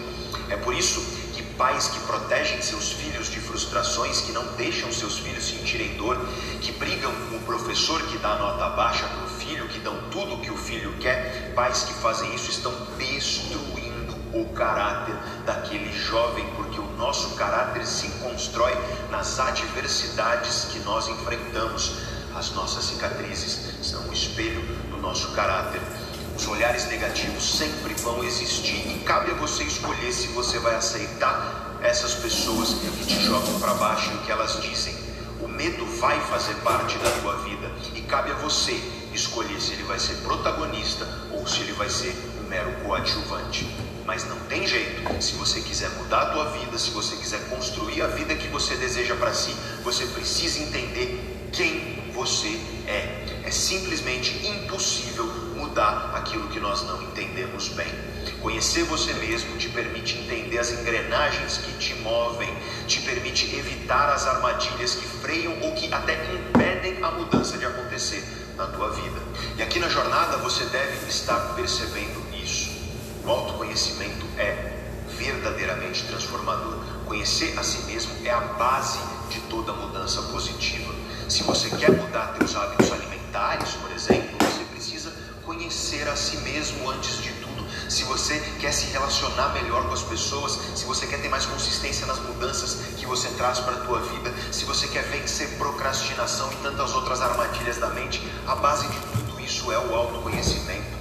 [0.51, 1.01] É por isso
[1.35, 6.19] que pais que protegem seus filhos de frustrações, que não deixam seus filhos sentirem dor,
[6.61, 10.41] que brigam com o professor que dá nota baixa para filho, que dão tudo o
[10.41, 16.81] que o filho quer, pais que fazem isso estão destruindo o caráter daquele jovem, porque
[16.81, 18.75] o nosso caráter se constrói
[19.11, 21.99] nas adversidades que nós enfrentamos.
[22.35, 25.83] As nossas cicatrizes são um espelho do nosso caráter.
[26.35, 31.79] Os olhares negativos sempre vão existir e cabe a você escolher se você vai aceitar
[31.83, 34.95] essas pessoas que te jogam para baixo e o que elas dizem.
[35.43, 39.83] O medo vai fazer parte da tua vida e cabe a você escolher se ele
[39.85, 43.69] vai ser protagonista ou se ele vai ser um mero coadjuvante.
[44.05, 45.23] Mas não tem jeito.
[45.23, 48.75] Se você quiser mudar a tua vida, se você quiser construir a vida que você
[48.77, 53.23] deseja para si, você precisa entender quem você é.
[53.45, 57.93] É simplesmente impossível mudar aquilo que nós não entendemos bem.
[58.41, 62.53] Conhecer você mesmo te permite entender as engrenagens que te movem,
[62.87, 68.42] te permite evitar as armadilhas que freiam ou que até impedem a mudança de acontecer
[68.57, 69.21] na tua vida.
[69.57, 72.71] E aqui na jornada você deve estar percebendo isso.
[73.25, 74.79] O autoconhecimento é
[75.17, 76.79] verdadeiramente transformador.
[77.07, 78.99] Conhecer a si mesmo é a base
[79.31, 80.93] de toda mudança positiva.
[81.29, 85.13] Se você quer mudar seus hábitos alimentares, por exemplo, você precisa
[85.45, 87.42] conhecer a si mesmo antes de.
[87.93, 92.07] Se você quer se relacionar melhor com as pessoas, se você quer ter mais consistência
[92.07, 96.57] nas mudanças que você traz para a tua vida, se você quer vencer procrastinação e
[96.63, 100.97] tantas outras armadilhas da mente, a base de tudo isso é o autoconhecimento.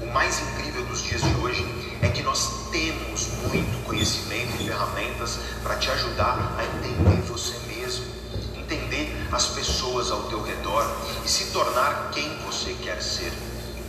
[0.00, 1.66] O mais incrível dos dias de hoje
[2.02, 8.06] é que nós temos muito conhecimento e ferramentas para te ajudar a entender você mesmo
[8.54, 10.86] entender as pessoas ao teu redor
[11.24, 13.32] e se tornar quem você quer ser.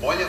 [0.02, 0.26] Olha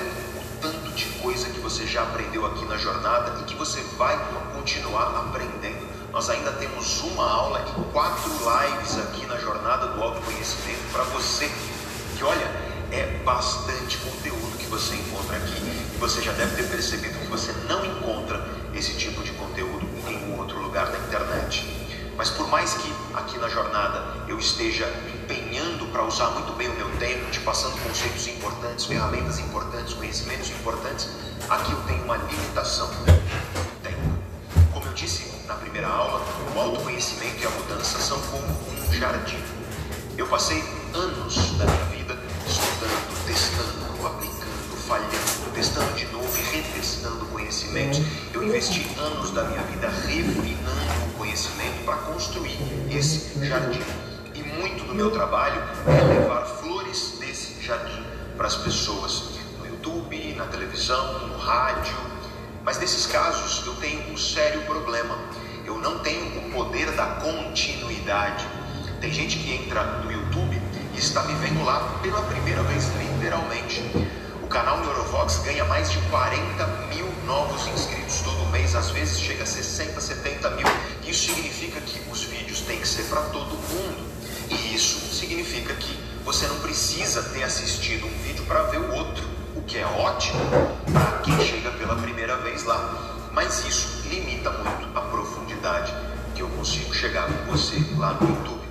[0.61, 4.19] tanto de coisa que você já aprendeu aqui na jornada e que você vai
[4.55, 5.89] continuar aprendendo.
[6.13, 11.51] Nós ainda temos uma aula e quatro lives aqui na jornada do autoconhecimento para você.
[12.17, 12.47] Que olha,
[12.91, 15.57] é bastante conteúdo que você encontra aqui.
[15.95, 18.45] E você já deve ter percebido que você não encontra
[18.75, 21.90] esse tipo de conteúdo em nenhum outro lugar da internet.
[22.21, 26.75] Mas por mais que aqui na jornada eu esteja empenhando para usar muito bem o
[26.75, 31.09] meu tempo, te passando conceitos importantes, ferramentas importantes, conhecimentos importantes,
[31.49, 32.91] aqui eu tenho uma limitação.
[33.83, 34.19] Tempo.
[34.71, 36.21] Como eu disse na primeira aula,
[36.55, 39.43] o autoconhecimento e a mudança são como um jardim.
[40.19, 44.40] Eu passei anos da minha vida estudando, testando, aplicando,
[44.91, 48.03] falhando, testando de novo e retestando conhecimentos.
[48.35, 52.59] Eu investi anos da minha vida refinando o conhecimento para construir
[52.91, 53.81] esse jardim.
[54.35, 58.05] E muito do meu trabalho é levar flores desse jardim
[58.37, 61.97] para as pessoas no YouTube, na televisão, no rádio.
[62.65, 65.17] Mas nesses casos eu tenho um sério problema.
[65.65, 68.45] Eu não tenho o poder da continuidade.
[69.01, 70.61] Tem gente que entra no YouTube
[70.93, 74.10] e está me vendo lá pela primeira vez, literalmente.
[74.51, 79.47] Canal Neurovox ganha mais de 40 mil novos inscritos todo mês, às vezes chega a
[79.47, 80.67] 60, 70 mil.
[81.05, 84.05] Isso significa que os vídeos têm que ser para todo mundo.
[84.49, 89.25] E isso significa que você não precisa ter assistido um vídeo para ver o outro,
[89.55, 90.41] o que é ótimo
[90.93, 93.31] para quem chega pela primeira vez lá.
[93.33, 95.95] Mas isso limita muito a profundidade
[96.35, 98.67] que eu consigo chegar com você lá no YouTube.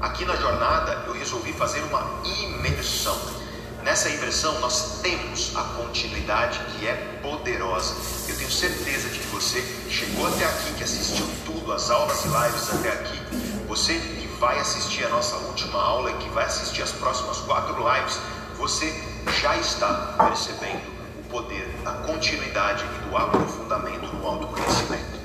[0.00, 3.39] Aqui na jornada eu resolvi fazer uma imersão.
[3.82, 7.94] Nessa imersão nós temos a continuidade que é poderosa.
[8.28, 12.28] Eu tenho certeza de que você chegou até aqui, que assistiu tudo, as aulas e
[12.28, 13.18] lives até aqui.
[13.66, 17.76] Você que vai assistir a nossa última aula e que vai assistir as próximas quatro
[17.76, 18.18] lives,
[18.58, 18.92] você
[19.40, 20.82] já está percebendo
[21.18, 25.20] o poder da continuidade e do aprofundamento no autoconhecimento.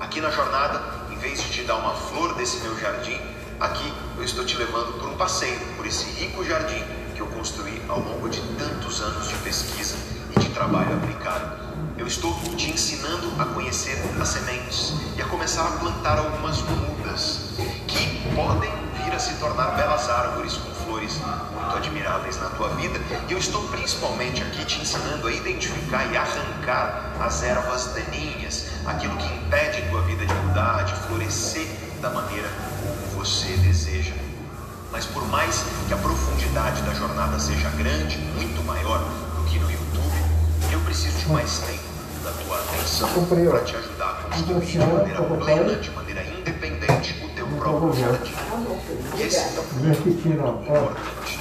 [0.00, 3.20] Aqui na jornada, em vez de te dar uma flor desse meu jardim,
[3.60, 6.82] Aqui eu estou te levando por um passeio, por esse rico jardim
[7.14, 9.94] que eu construí ao longo de tantos anos de pesquisa
[10.36, 11.62] e de trabalho aplicado.
[11.96, 17.50] Eu estou te ensinando a conhecer as sementes e a começar a plantar algumas mudas
[17.86, 21.20] que podem vir a se tornar belas árvores com flores
[21.52, 22.98] muito admiráveis na tua vida.
[23.28, 29.16] E eu estou principalmente aqui te ensinando a identificar e arrancar as ervas daninhas, aquilo
[29.18, 31.68] que impede tua vida de mudar, de florescer
[32.00, 32.48] da maneira
[33.14, 34.23] você deseja.
[34.94, 39.68] Mas por mais que a profundidade da jornada seja grande, muito maior do que no
[39.68, 40.16] YouTube,
[40.70, 41.82] eu preciso de mais tempo
[42.22, 47.28] da tua atenção para te ajudar a construir de maneira plena, de maneira independente, o
[47.30, 48.34] teu próprio jardim.
[49.16, 51.40] E esse é o ponto importante.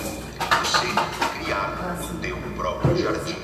[0.64, 0.88] Você
[1.38, 3.38] criar o teu próprio jardim.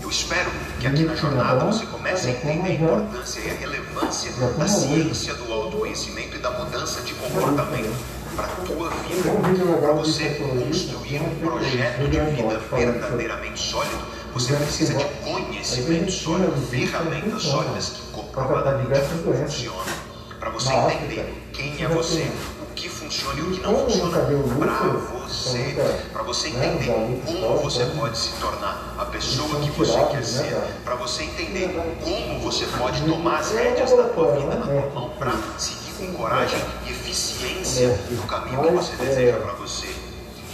[0.00, 4.32] Eu espero que aqui na jornada você comece a entender a importância e a relevância
[4.32, 9.76] da ciência do autoconhecimento e da mudança de comportamento para a tua vida.
[9.80, 13.98] Para você construir um projeto de vida verdadeiramente sólido,
[14.34, 20.06] você precisa de conhecimento sólido, ferramentas sólidas que comprovadamente funcionam.
[20.38, 22.30] Para você entender quem é você,
[22.74, 24.76] que funciona e o que não funciona para
[25.24, 25.74] você,
[26.12, 26.92] para você entender
[27.24, 32.40] como você pode se tornar a pessoa que você quer ser, para você entender como
[32.40, 36.60] você pode tomar as rédeas da tua vida na tua mão para seguir com coragem
[36.86, 39.88] e eficiência no caminho que você deseja para você.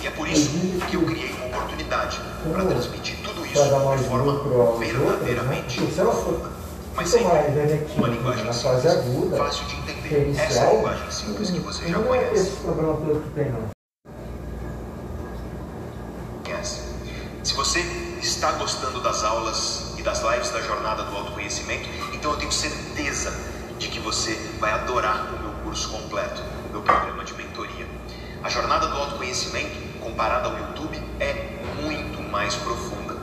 [0.01, 0.51] E é por isso
[0.88, 2.20] que eu criei uma oportunidade
[2.53, 6.62] para transmitir tudo isso de forma verdadeiramente profunda
[6.94, 7.27] mas sempre
[7.96, 10.38] uma linguagem simples, fácil de entender.
[10.38, 12.53] Essa é a linguagem simples que você já conhece.
[17.42, 17.81] Se você
[18.20, 23.33] está gostando das aulas e das lives da jornada do autoconhecimento, então eu tenho certeza
[23.79, 26.42] de que você vai adorar o meu curso completo,
[26.73, 27.87] o meu programa de mentoria.
[28.43, 33.15] A jornada do autoconhecimento, comparada ao YouTube, é muito mais profunda.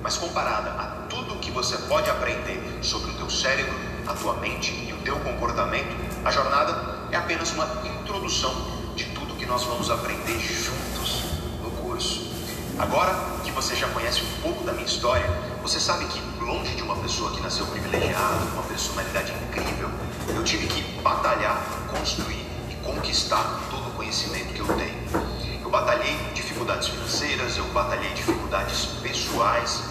[0.00, 3.74] Mas comparada a tudo que você pode aprender sobre o teu cérebro,
[4.06, 8.54] a tua mente e o teu comportamento, a jornada é apenas uma introdução
[8.94, 11.24] de tudo que nós vamos aprender juntos
[11.60, 12.30] no curso.
[12.78, 13.12] Agora
[13.42, 15.28] que você já conhece um pouco da minha história,
[15.60, 19.90] você sabe que longe de uma pessoa que nasceu privilegiada, uma personalidade incrível,
[20.28, 21.60] eu tive que batalhar,
[21.90, 22.51] construir
[22.94, 25.62] conquistar todo o conhecimento que eu tenho.
[25.62, 29.82] Eu batalhei dificuldades financeiras, eu batalhei dificuldades pessoais,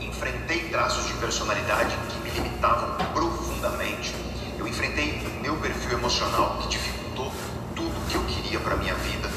[0.00, 4.14] enfrentei traços de personalidade que me limitavam profundamente.
[4.58, 7.32] Eu enfrentei meu perfil emocional que dificultou
[7.74, 9.30] tudo que eu queria para minha vida.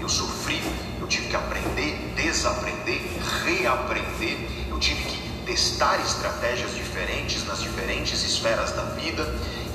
[0.00, 0.60] Eu sofri,
[1.00, 3.00] eu tive que aprender, desaprender,
[3.44, 4.68] reaprender.
[4.68, 9.24] Eu tive que testar estratégias diferentes nas diferentes esferas da vida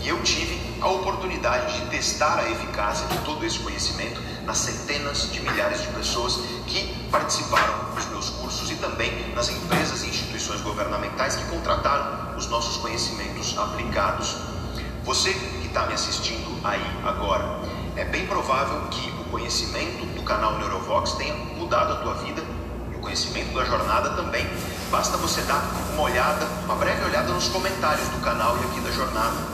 [0.01, 5.31] e eu tive a oportunidade de testar a eficácia de todo esse conhecimento nas centenas
[5.31, 10.61] de milhares de pessoas que participaram dos meus cursos e também nas empresas e instituições
[10.61, 14.37] governamentais que contrataram os nossos conhecimentos aplicados.
[15.03, 17.59] Você que está me assistindo aí agora,
[17.95, 22.41] é bem provável que o conhecimento do canal Neurovox tenha mudado a tua vida
[22.91, 24.47] e o conhecimento da jornada também.
[24.89, 25.61] Basta você dar
[25.93, 29.48] uma olhada, uma breve olhada nos comentários do canal e aqui da jornada.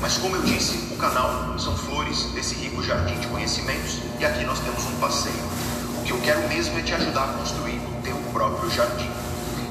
[0.00, 4.44] Mas como eu disse, o canal são flores desse rico jardim de conhecimentos e aqui
[4.44, 5.34] nós temos um passeio.
[5.98, 9.10] O que eu quero mesmo é te ajudar a construir o teu próprio jardim.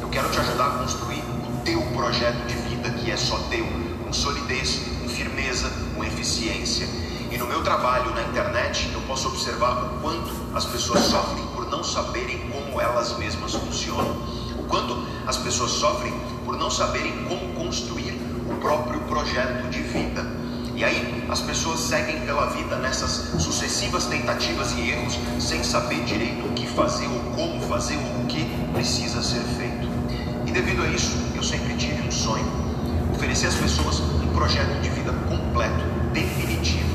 [0.02, 3.66] Eu quero te ajudar a construir o teu projeto de vida que é só teu,
[4.04, 6.88] com solidez, com firmeza, com eficiência.
[7.32, 11.70] E no meu trabalho na internet, eu posso observar o quanto as pessoas sofrem por
[11.70, 16.14] não saberem como elas mesmas funcionam quanto as pessoas sofrem
[16.46, 18.17] por não saberem como construir o
[18.60, 20.26] próprio projeto de vida.
[20.76, 26.46] E aí as pessoas seguem pela vida nessas sucessivas tentativas e erros sem saber direito
[26.46, 29.88] o que fazer ou como fazer ou o que precisa ser feito.
[30.46, 32.46] E devido a isso, eu sempre tive um sonho:
[33.14, 35.84] oferecer às pessoas um projeto de vida completo,
[36.14, 36.90] definitivo,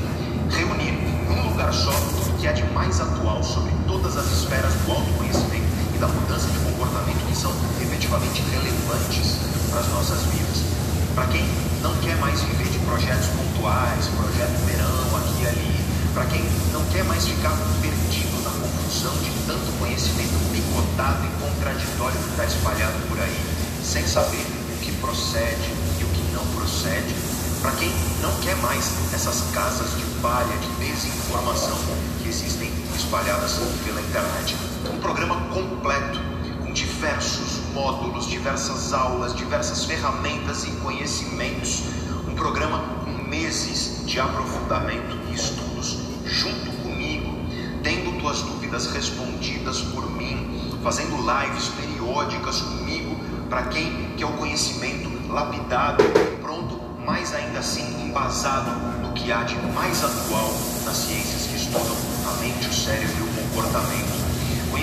[0.49, 4.73] reunir em um lugar só tudo que há de mais atual sobre todas as esferas
[4.85, 7.51] do autoconhecimento e da mudança de comportamento que são
[7.81, 9.37] efetivamente relevantes
[9.69, 10.72] para as nossas vidas.
[11.15, 11.45] Para quem
[11.83, 16.41] não quer mais viver de projetos pontuais, projeto verão, aqui e ali, para quem
[16.71, 22.45] não quer mais ficar perdido na confusão de tanto conhecimento picotado e contraditório que está
[22.45, 23.39] espalhado por aí,
[23.83, 24.41] sem saber
[24.73, 27.13] o que procede e o que não procede,
[27.61, 31.77] para quem não quer mais essas casas de palha, de desinformação
[32.23, 34.55] que existem espalhadas pela internet.
[34.91, 36.19] Um programa completo,
[36.59, 41.83] com diversos módulos, diversas aulas, diversas ferramentas e conhecimentos.
[42.27, 47.35] Um programa com meses de aprofundamento e estudos junto comigo,
[47.81, 53.15] tendo tuas dúvidas respondidas por mim, fazendo lives periódicas comigo
[53.49, 56.03] para quem quer o conhecimento lapidado,
[56.41, 58.71] pronto, mas ainda assim embasado
[59.01, 60.53] no que há de mais atual
[60.85, 61.95] nas ciências que estudam
[62.27, 64.22] a mente, o cérebro e o comportamento.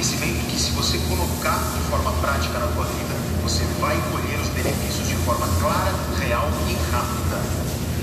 [0.01, 4.49] Conhecimento que, se você colocar de forma prática na tua vida, você vai colher os
[4.49, 7.37] benefícios de forma clara, real e rápida.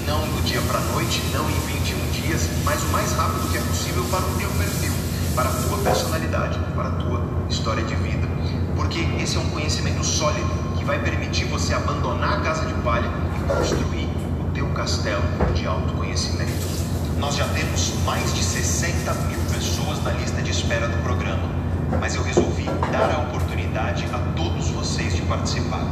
[0.06, 3.58] Não do dia para a noite, não em 21 dias, mas o mais rápido que
[3.58, 4.93] é possível para o teu perfil,
[5.34, 7.20] para a tua personalidade, para a tua
[7.50, 8.28] história de vida.
[8.76, 13.10] Porque esse é um conhecimento sólido que vai permitir você abandonar a casa de palha
[13.39, 14.08] e construir
[14.39, 15.24] o teu castelo
[15.56, 16.68] de autoconhecimento.
[17.18, 21.57] Nós já temos mais de 60 mil pessoas na lista de espera do programa,
[22.00, 25.86] mas eu resolvi dar a oportunidade a todos vocês de participar.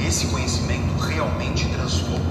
[0.00, 2.24] Esse conhecimento realmente transforma.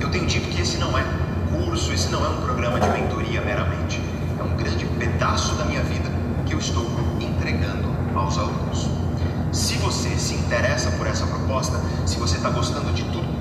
[0.00, 2.88] Eu tenho dito que esse não é um curso, esse não é um programa de
[2.88, 4.00] mentoria meramente.
[4.38, 6.10] É um grande pedaço da minha vida
[6.46, 6.86] que eu estou
[7.20, 8.88] entregando aos alunos.
[9.52, 13.40] Se você se interessa por essa proposta, se você está gostando de tudo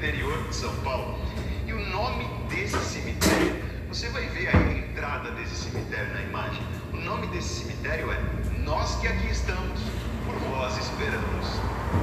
[0.00, 1.18] interior de São Paulo
[1.66, 6.62] e o nome desse cemitério, você vai ver aí a entrada desse cemitério na imagem.
[6.90, 8.18] O nome desse cemitério é
[8.64, 9.78] Nós que aqui estamos,
[10.24, 11.46] por vós esperamos.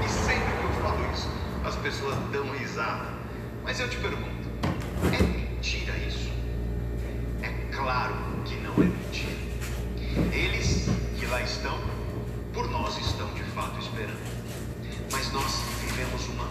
[0.05, 1.27] E sempre que eu falo isso,
[1.65, 3.07] as pessoas dão risada.
[3.63, 4.47] Mas eu te pergunto,
[5.11, 6.29] é mentira isso?
[7.41, 8.13] É claro
[8.45, 9.37] que não é mentira.
[10.31, 10.87] Eles
[11.19, 11.79] que lá estão,
[12.53, 14.21] por nós estão de fato esperando.
[15.11, 16.45] Mas nós vivemos uma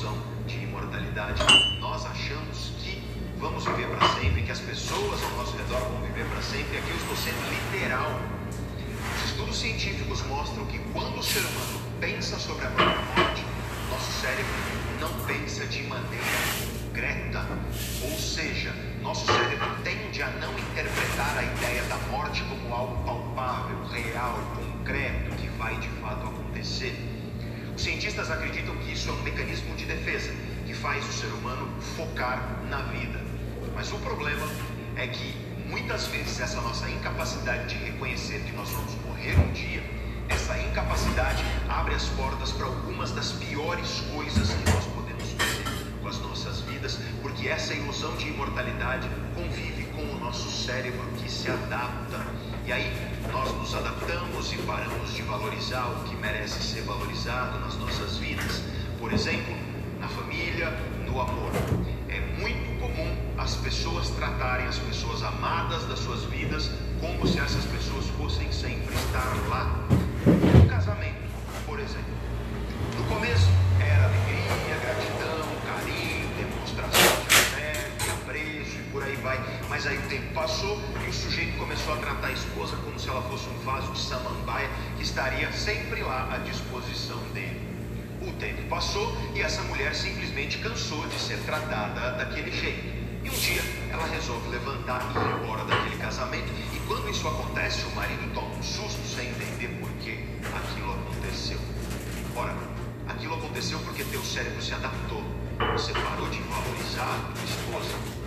[0.00, 1.42] ilusão de imortalidade.
[1.78, 3.02] Nós achamos que
[3.38, 6.78] vamos viver para sempre, que as pessoas ao nosso redor vão viver para sempre.
[6.78, 8.20] Aqui eu estou sendo literal.
[9.16, 13.44] Os estudos científicos mostram que quando o ser humano pensa sobre a própria morte,
[13.90, 14.54] nosso cérebro
[15.00, 16.24] não pensa de maneira
[16.86, 17.46] concreta.
[18.02, 18.72] Ou seja,
[19.02, 25.36] nosso cérebro tende a não interpretar a ideia da morte como algo palpável, real, concreto,
[25.36, 27.09] que vai de fato acontecer.
[27.80, 30.30] Cientistas acreditam que isso é um mecanismo de defesa
[30.66, 31.66] que faz o ser humano
[31.96, 33.18] focar na vida.
[33.74, 34.46] Mas o problema
[34.96, 35.34] é que
[35.66, 39.82] muitas vezes essa nossa incapacidade de reconhecer que nós vamos morrer um dia,
[40.28, 45.64] essa incapacidade abre as portas para algumas das piores coisas que nós podemos fazer
[46.02, 51.32] com as nossas vidas, porque essa ilusão de imortalidade convive com o nosso cérebro que
[51.32, 52.49] se adapta.
[52.70, 52.92] E aí
[53.32, 58.62] nós nos adaptamos e paramos de valorizar o que merece ser valorizado nas nossas vidas.
[58.96, 59.52] Por exemplo,
[59.98, 60.70] na família,
[61.04, 61.50] no amor.
[62.08, 67.64] É muito comum as pessoas tratarem as pessoas amadas das suas vidas como se essas
[67.64, 69.88] pessoas fossem sempre estar lá.
[70.24, 71.28] No casamento,
[71.66, 72.14] por exemplo.
[72.96, 73.48] No começo
[79.82, 83.08] Mas aí o tempo passou e o sujeito começou a tratar a esposa como se
[83.08, 84.68] ela fosse um vaso de samambaia
[84.98, 87.58] que estaria sempre lá à disposição dele.
[88.20, 92.88] O tempo passou e essa mulher simplesmente cansou de ser tratada daquele jeito.
[93.24, 96.52] E um dia ela resolve levantar e ir embora daquele casamento.
[96.74, 100.12] E quando isso acontece, o marido toma um susto sem entender por que
[100.44, 101.58] aquilo aconteceu.
[102.36, 102.54] Ora,
[103.08, 105.24] aquilo aconteceu porque teu cérebro se adaptou.
[105.72, 108.19] Você parou de valorizar a tua esposa.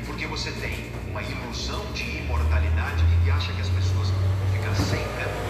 [0.00, 4.74] E porque você tem uma ilusão de imortalidade e acha que as pessoas vão ficar
[4.74, 5.49] sempre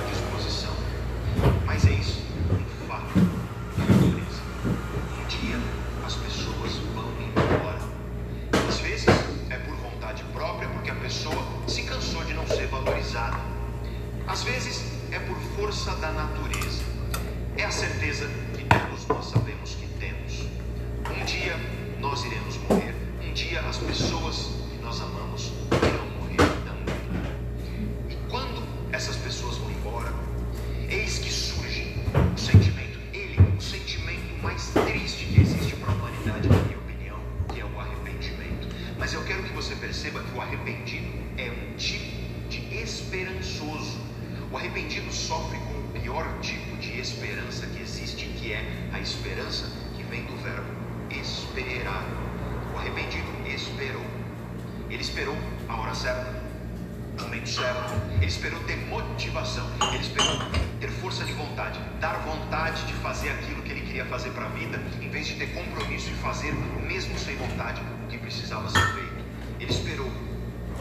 [62.01, 65.34] dar vontade de fazer aquilo que ele queria fazer para a vida, em vez de
[65.34, 69.24] ter compromisso e fazer, mesmo sem vontade, o que precisava ser feito.
[69.61, 70.11] Ele esperou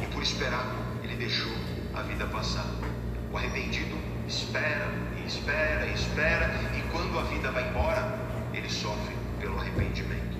[0.02, 0.66] e por esperar,
[1.04, 1.52] ele deixou
[1.94, 2.66] a vida passar.
[3.32, 3.98] O arrependido
[4.28, 4.88] espera
[5.22, 6.48] e espera e espera,
[6.78, 8.18] e quando a vida vai embora,
[8.54, 10.38] ele sofre pelo arrependimento.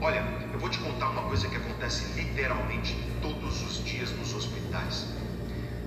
[0.00, 5.06] Olha, eu vou te contar uma coisa que acontece literalmente todos os dias nos hospitais.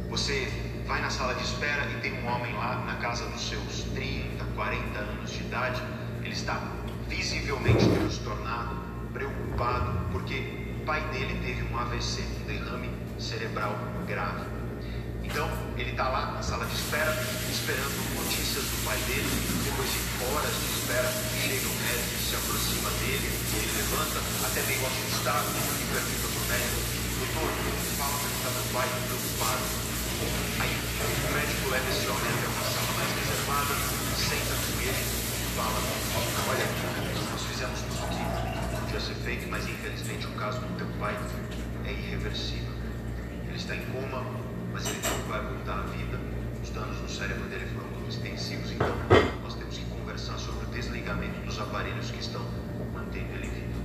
[0.10, 0.48] Você
[0.86, 4.44] vai na sala de espera e tem um homem lá na casa dos seus 30,
[4.56, 5.82] 40 anos de idade.
[6.22, 6.62] Ele está
[7.08, 8.76] visivelmente transtornado,
[9.14, 13.76] preocupado, porque o pai dele teve um AVC, um derrame cerebral
[14.08, 14.46] grave.
[15.24, 17.12] Então, ele está lá na sala de espera,
[17.50, 19.30] esperando notícias do pai dele.
[19.64, 21.10] Depois de horas de espera,
[21.42, 26.48] chega o médico, se aproxima dele, ele levanta, até meio assustado, e pergunta para o
[26.52, 27.52] médico: Doutor,
[27.98, 29.93] fala para está meu pai, preocupado.
[30.60, 33.74] Aí o médico leva esse homem até uma sala mais reservada,
[34.16, 35.80] senta com ele e fala:
[36.50, 36.66] Olha,
[37.32, 41.18] nós fizemos tudo o que podia ser feito, mas infelizmente o caso do teu pai
[41.86, 42.74] é irreversível.
[43.48, 44.26] Ele está em coma,
[44.72, 46.20] mas ele não vai voltar à vida.
[46.64, 48.96] Os danos no cérebro dele foram extensivos, então
[49.44, 52.42] nós temos que conversar sobre o desligamento dos aparelhos que estão
[52.94, 53.84] mantendo ele vivo.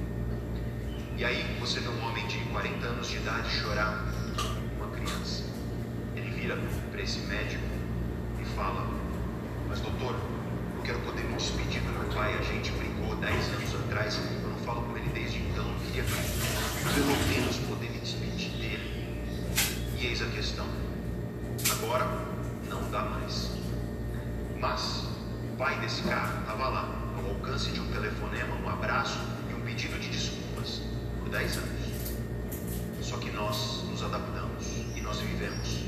[1.16, 4.04] E aí você vê um homem de 40 anos de idade chorar
[4.78, 5.47] uma criança.
[6.40, 6.56] Vira
[6.92, 7.64] para esse médico
[8.40, 8.86] e fala:
[9.68, 10.14] Mas doutor,
[10.76, 12.32] eu quero poder me despedir do meu pai.
[12.38, 14.20] A gente brigou 10 anos atrás.
[14.44, 15.66] Eu não falo com ele desde então.
[15.66, 16.04] Eu queria
[16.94, 19.50] pelo menos poder me despedir dele.
[19.98, 20.64] E eis a questão.
[21.72, 22.06] Agora
[22.68, 23.50] não dá mais.
[24.60, 25.08] Mas
[25.52, 29.18] o pai desse cara estava lá, ao alcance de um telefonema, um abraço
[29.50, 30.82] e um pedido de desculpas
[31.18, 31.88] por 10 anos.
[33.02, 35.87] Só que nós nos adaptamos e nós vivemos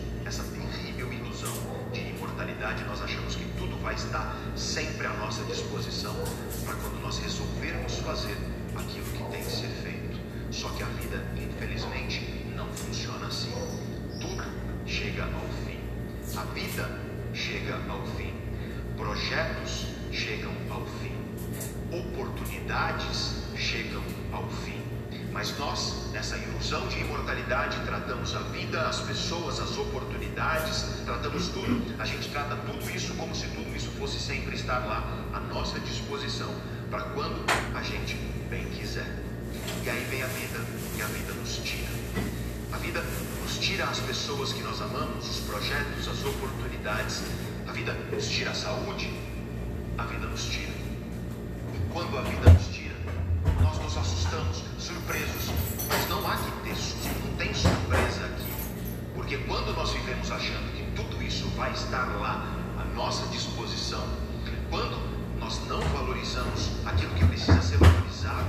[2.71, 2.85] imortalidade.
[2.85, 6.15] Nós achamos que tudo vai estar sempre à nossa disposição
[6.65, 8.37] para quando nós resolvermos fazer
[8.77, 10.21] aquilo que tem que ser feito.
[10.51, 13.53] Só que a vida, infelizmente, não funciona assim.
[14.21, 14.45] Tudo
[14.87, 15.81] chega ao fim.
[16.37, 16.89] A vida
[17.33, 18.35] chega ao fim.
[18.97, 21.15] Projetos chegam ao fim.
[21.93, 24.03] Oportunidades chegam
[24.33, 24.80] ao fim.
[25.33, 31.83] Mas nós, nessa ilusão de imortalidade, tratamos a vida, as pessoas, as oportunidades, tratamos tudo.
[31.99, 35.79] A gente trata tudo isso como se tudo isso fosse sempre estar lá à nossa
[35.81, 36.53] disposição
[36.91, 38.17] para quando a gente
[38.49, 39.07] bem quiser.
[39.85, 40.61] E aí vem a vida,
[40.97, 41.89] e a vida nos tira.
[42.73, 43.03] A vida
[43.43, 47.23] nos tira as pessoas que nós amamos, os projetos, as oportunidades.
[47.69, 49.13] A vida nos tira a saúde,
[49.97, 50.73] a vida nos tira.
[51.75, 52.80] E quando a vida nos tira,
[53.63, 55.51] nós nos assustamos, surpresos.
[55.89, 56.77] Mas não há que ter
[57.25, 58.53] não tem surpresa aqui.
[59.15, 62.47] Porque quando nós vivemos achando que tudo isso vai estar lá
[62.79, 64.05] à nossa disposição,
[64.71, 64.99] quando
[65.39, 68.49] nós não valorizamos aquilo que precisa ser valorizado,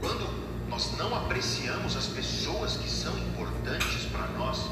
[0.00, 0.28] quando
[0.68, 4.68] nós não apreciamos as pessoas que são importantes para nós,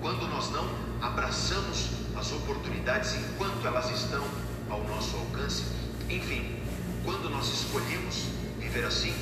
[0.00, 0.68] quando nós não
[1.00, 4.24] abraçamos as oportunidades enquanto elas estão
[4.70, 5.64] ao nosso alcance,
[6.08, 6.60] enfim,
[7.04, 8.41] quando nós escolhemos
[8.72, 9.14] viver assim,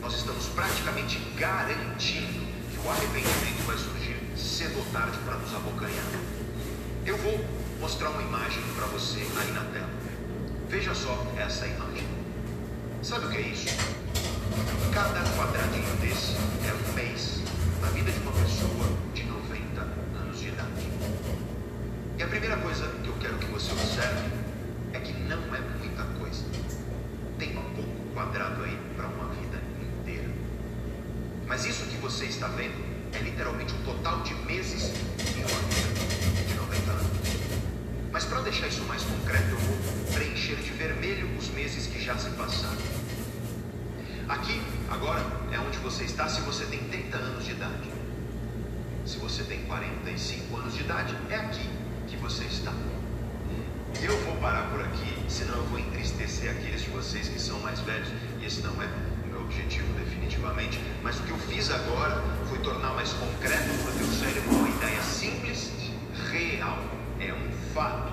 [0.00, 6.04] nós estamos praticamente garantindo que o arrependimento vai surgir cedo ou tarde para nos abocanhar.
[7.04, 7.44] Eu vou
[7.80, 9.90] mostrar uma imagem para você aí na tela.
[10.68, 12.06] Veja só essa imagem.
[13.02, 13.66] Sabe o que é isso?
[14.94, 17.40] Cada quadradinho desse é um mês
[17.80, 19.80] na vida de uma pessoa de 90
[20.20, 20.88] anos de idade.
[22.16, 24.30] E a primeira coisa que eu quero que você observe
[24.92, 26.44] é que não é muita coisa.
[27.40, 30.30] Tem pouco quadrado aí para uma vida inteira.
[31.46, 32.74] Mas isso que você está vendo
[33.12, 34.92] é literalmente um total de meses
[35.36, 37.06] em uma vida de 90 anos.
[38.10, 42.16] Mas para deixar isso mais concreto, eu vou preencher de vermelho os meses que já
[42.16, 42.78] se passaram.
[44.26, 44.58] Aqui,
[44.88, 45.22] agora,
[45.52, 47.90] é onde você está se você tem 30 anos de idade.
[49.04, 51.68] Se você tem 45 anos de idade, é aqui
[52.08, 52.72] que você está.
[54.02, 57.80] Eu vou parar por aqui, senão eu vou entristecer aqueles de vocês que são mais
[57.80, 58.08] velhos,
[58.40, 58.88] e esse não é
[59.54, 60.80] objetivo definitivamente.
[61.02, 64.68] Mas o que eu fiz agora foi tornar mais concreto para o teu cérebro uma
[64.68, 65.70] ideia simples,
[66.30, 66.78] real.
[67.20, 68.12] É um fato.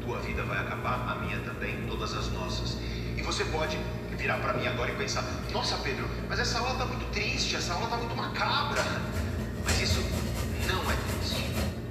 [0.00, 2.76] Tua vida vai acabar, a minha também, todas as nossas.
[3.16, 3.78] E você pode
[4.16, 7.72] virar para mim agora e pensar: nossa, Pedro, mas essa aula está muito triste, essa
[7.72, 8.82] aula está muito macabra.
[9.64, 10.00] Mas isso
[10.66, 11.46] não é triste.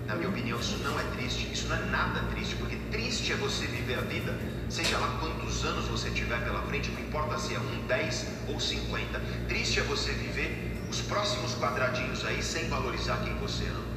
[0.06, 1.50] Na minha opinião, isso não é triste.
[1.54, 4.38] Isso não é nada triste, porque triste é você viver a vida,
[4.72, 8.58] seja lá quantos anos você tiver pela frente, não importa se é um, dez ou
[8.58, 9.22] cinquenta.
[9.50, 13.92] Triste é você viver os próximos quadradinhos aí sem valorizar quem você ama.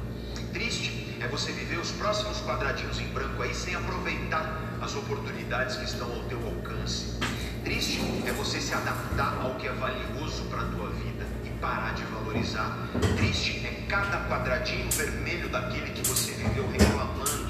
[0.51, 5.85] Triste é você viver os próximos quadradinhos em branco aí sem aproveitar as oportunidades que
[5.85, 7.17] estão ao teu alcance.
[7.63, 11.93] Triste é você se adaptar ao que é valioso para a tua vida e parar
[11.93, 12.89] de valorizar.
[13.15, 17.44] Triste é cada quadradinho vermelho daquele que você viveu reclamando,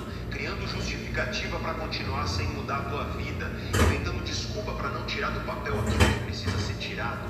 [1.16, 5.80] justificativa para continuar sem mudar a tua vida, inventando desculpa para não tirar do papel
[5.80, 7.22] aquilo que precisa ser tirado.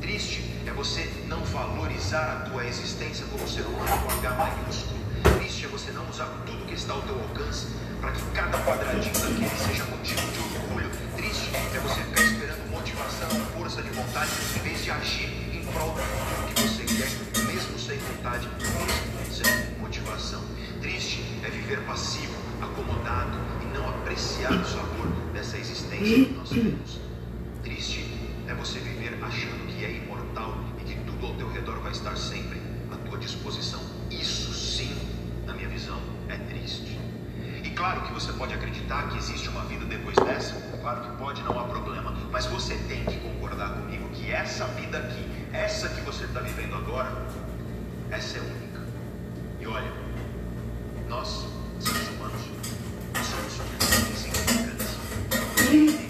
[0.00, 4.98] Triste é você não valorizar a tua existência como ser humano com H maiúsculo.
[5.38, 7.68] Triste é você não usar tudo que está ao teu alcance
[8.00, 10.90] para que cada quadradinho daquele seja motivo de orgulho.
[11.16, 15.94] Triste é você ficar esperando motivação, força de vontade, em vez de agir em prol
[15.94, 20.42] do que você quer, mesmo sem vontade, mesmo sem motivação.
[20.80, 27.00] Triste é viver passivo, acomodado e não apreciar o sabor dessa existência que nós temos.
[27.62, 28.06] Triste
[28.48, 32.16] é você viver achando que é imortal e que tudo ao teu redor vai estar
[32.16, 32.60] sempre
[32.92, 33.80] à tua disposição.
[34.10, 34.94] Isso sim,
[35.46, 36.98] na minha visão, é triste.
[37.62, 41.42] E claro que você pode acreditar que existe uma vida depois dessa, claro que pode,
[41.42, 46.00] não há problema, mas você tem que concordar comigo que essa vida aqui, essa que
[46.02, 47.26] você está vivendo agora,
[48.10, 48.80] essa é única.
[49.60, 49.92] E olha,
[51.08, 51.46] nós,
[51.78, 52.49] seres humanos,
[55.70, 56.09] Thank you.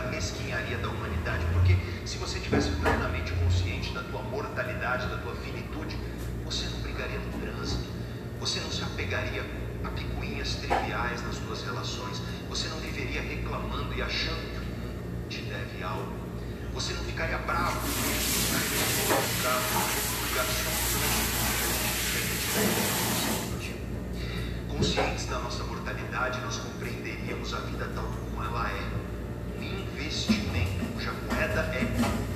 [0.00, 1.76] da mesquinharia da humanidade, porque
[2.06, 5.98] se você tivesse plenamente consciente da tua mortalidade, da tua finitude,
[6.44, 7.82] você não brigaria no trânsito,
[8.38, 9.44] você não se apegaria
[9.84, 15.28] a picuinhas triviais nas suas relações, você não viveria reclamando e achando que o mundo
[15.28, 16.14] te deve algo,
[16.72, 17.80] você não ficaria bravo
[24.68, 29.07] conscientes da nossa mortalidade, nós compreenderíamos a vida tal como ela é
[29.98, 32.27] investimento, cuja moeda é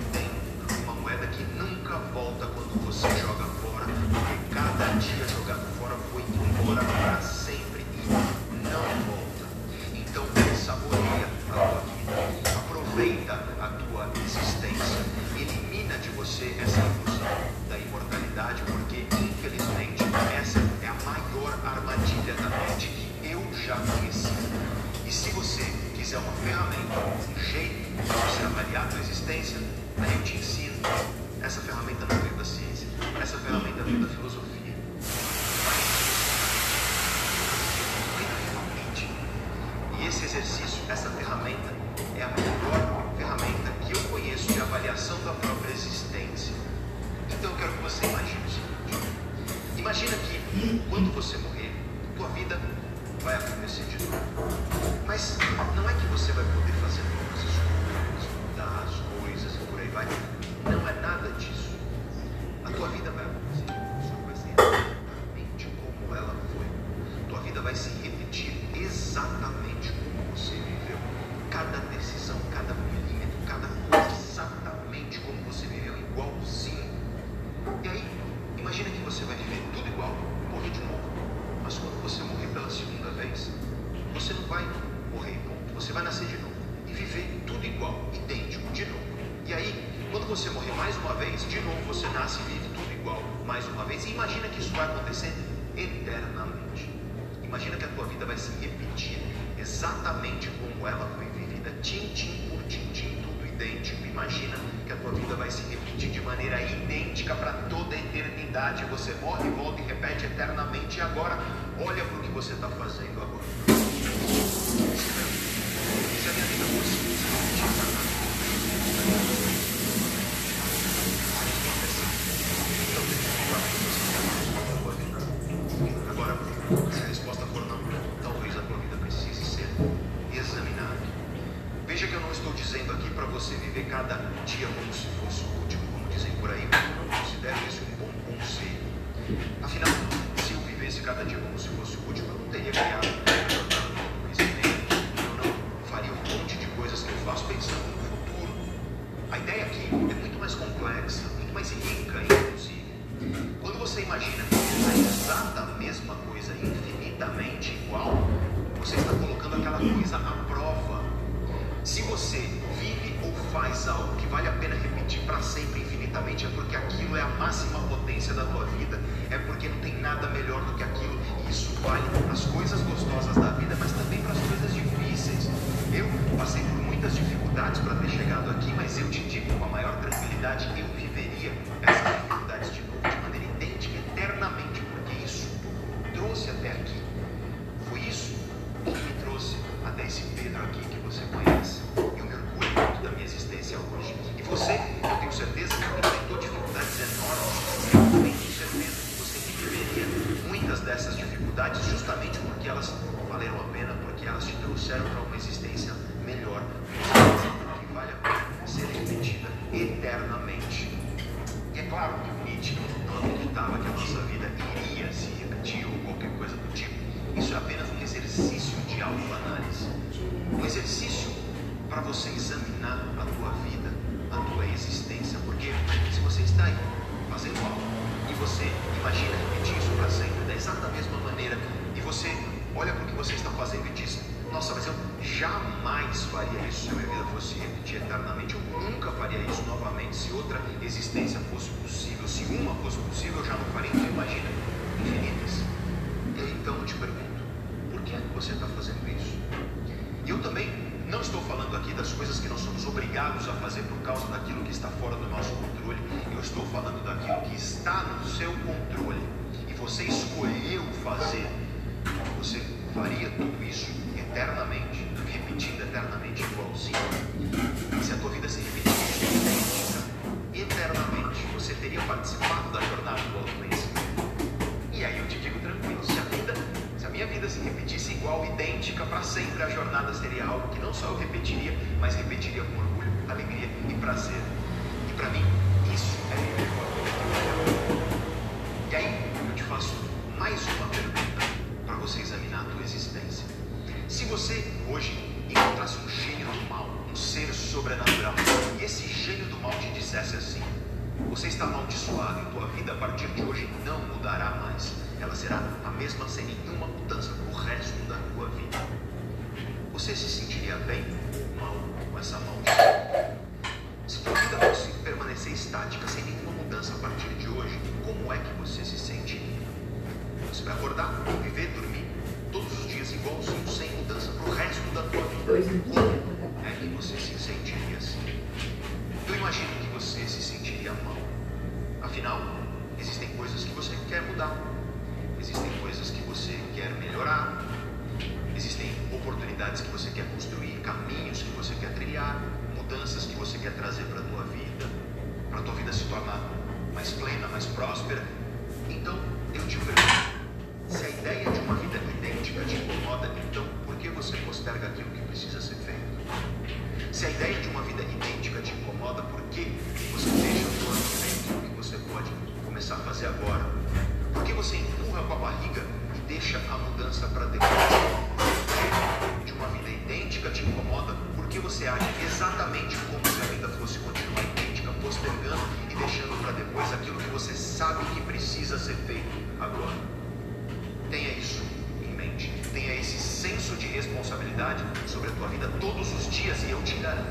[383.92, 387.28] responsabilidade sobre a tua vida todos os dias e eu te garanto,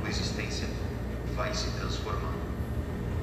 [0.00, 0.66] tua existência
[1.36, 2.38] vai se transformando.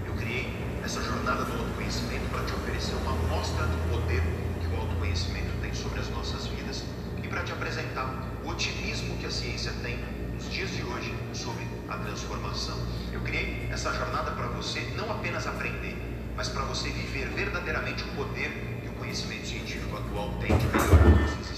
[0.05, 0.47] Eu criei
[0.83, 4.21] essa jornada do autoconhecimento para te oferecer uma amostra do poder
[4.61, 6.83] que o autoconhecimento tem sobre as nossas vidas
[7.21, 9.99] e para te apresentar o otimismo que a ciência tem
[10.33, 12.77] nos dias de hoje sobre a transformação.
[13.11, 15.97] Eu criei essa jornada para você não apenas aprender,
[16.35, 21.09] mas para você viver verdadeiramente o poder que o conhecimento científico atual tem de melhorar
[21.09, 21.52] nossas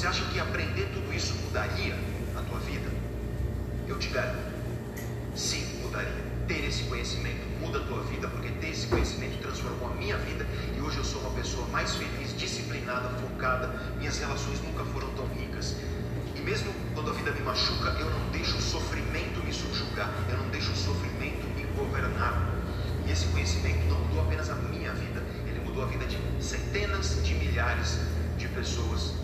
[0.00, 1.94] você acha que aprender tudo isso mudaria
[2.34, 2.90] a tua vida?
[3.86, 4.50] Eu te garanto,
[5.36, 6.24] sim, mudaria.
[6.48, 10.46] Ter esse conhecimento muda a tua vida, porque ter esse conhecimento transformou a minha vida
[10.74, 13.68] e hoje eu sou uma pessoa mais feliz, disciplinada, focada.
[13.98, 15.76] Minhas relações nunca foram tão ricas.
[16.34, 20.38] E mesmo quando a vida me machuca, eu não deixo o sofrimento me subjugar, eu
[20.38, 22.54] não deixo o sofrimento me governar.
[23.06, 25.22] E esse conhecimento não mudou apenas a minha vida,
[25.66, 27.98] mudou a vida de centenas de milhares
[28.38, 29.19] de pessoas.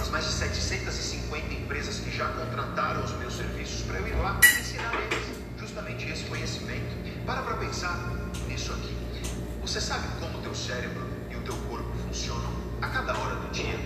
[0.00, 4.40] Nas mais de 750 empresas que já contrataram os meus serviços para eu ir lá
[4.58, 6.96] ensinar eles justamente esse conhecimento.
[7.26, 7.98] Para para pensar
[8.48, 8.96] nisso aqui.
[9.60, 13.50] Você sabe como o teu cérebro e o teu corpo funcionam a cada hora do
[13.52, 13.78] dia?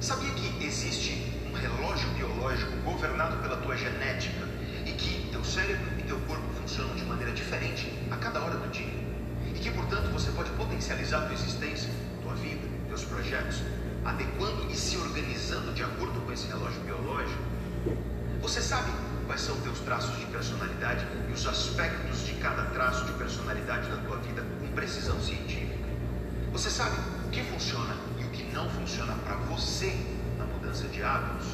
[0.00, 4.46] Sabia que existe um relógio biológico governado pela tua genética
[4.86, 8.70] e que teu cérebro e teu corpo funcionam de maneira diferente a cada hora do
[8.70, 9.02] dia?
[9.62, 11.88] que, portanto, você pode potencializar tua existência,
[12.20, 13.62] tua vida, teus projetos,
[14.04, 17.42] adequando e se organizando de acordo com esse relógio biológico.
[18.40, 18.90] Você sabe
[19.26, 23.96] quais são teus traços de personalidade e os aspectos de cada traço de personalidade da
[23.98, 25.88] tua vida com precisão científica.
[26.52, 26.96] Você sabe
[27.26, 29.96] o que funciona e o que não funciona para você
[30.36, 31.48] na mudança de hábitos.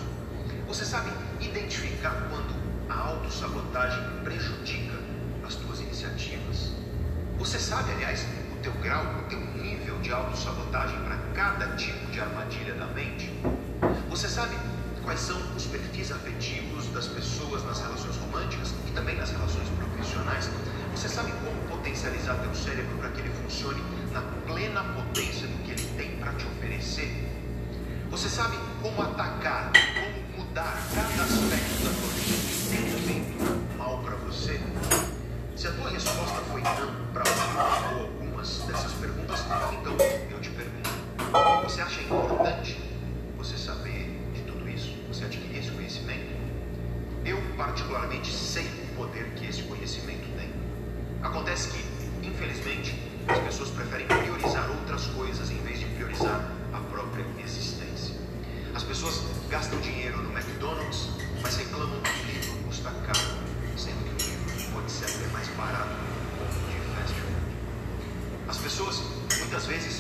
[0.67, 2.55] Você sabe identificar quando
[2.89, 4.99] a autossabotagem prejudica
[5.47, 6.73] as tuas iniciativas.
[7.39, 12.19] Você sabe, aliás, o teu grau, o teu nível de autossabotagem para cada tipo de
[12.19, 13.33] armadilha da mente?
[14.11, 14.57] Você sabe
[15.05, 20.51] quais são os perfis afetivos das pessoas nas relações românticas e também nas relações profissionais?
[20.91, 23.81] Você sabe como potencializar teu cérebro para que ele funcione
[24.11, 27.09] na plena potência do que ele tem para te oferecer?
[28.11, 34.03] Você sabe como atacar, como mudar cada aspecto da tua vida que tem feito mal
[34.03, 34.61] para você?
[35.55, 39.45] Se a tua resposta foi não para uma ou algumas dessas perguntas,
[39.81, 40.08] então
[41.79, 42.77] você acha importante
[43.37, 44.97] você saber de tudo isso?
[45.07, 46.35] Você adquirir esse conhecimento?
[47.25, 50.51] Eu, particularmente, sei o poder que esse conhecimento tem.
[51.23, 57.25] Acontece que, infelizmente, as pessoas preferem priorizar outras coisas em vez de priorizar a própria
[57.45, 58.17] existência.
[58.75, 61.11] As pessoas gastam dinheiro no McDonald's,
[61.41, 63.39] mas reclamam que o livro custa caro,
[63.77, 65.95] sendo que o livro pode ser até mais barato
[66.71, 68.49] de fast food.
[68.49, 69.01] As pessoas
[69.39, 69.98] muitas vezes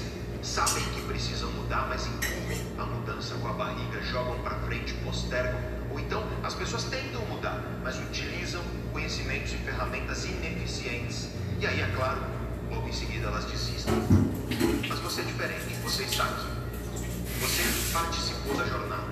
[0.59, 5.61] sabem que precisam mudar, mas empurram a mudança com a barriga, jogam para frente, postergam.
[5.93, 8.61] Ou então as pessoas tentam mudar, mas utilizam
[8.93, 11.29] conhecimentos e ferramentas ineficientes.
[11.61, 12.21] E aí, é claro,
[12.73, 13.95] logo em seguida elas desistem.
[14.89, 16.49] Mas você é diferente, você está aqui.
[17.41, 19.07] Você participou da jornada.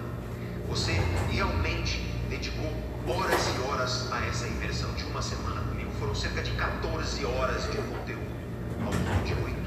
[0.69, 2.73] Você realmente dedicou
[3.07, 5.93] horas e horas a essa imersão de uma semana comigo.
[6.01, 8.27] Foram cerca de 14 horas de conteúdo
[8.85, 9.66] ao longo de oito.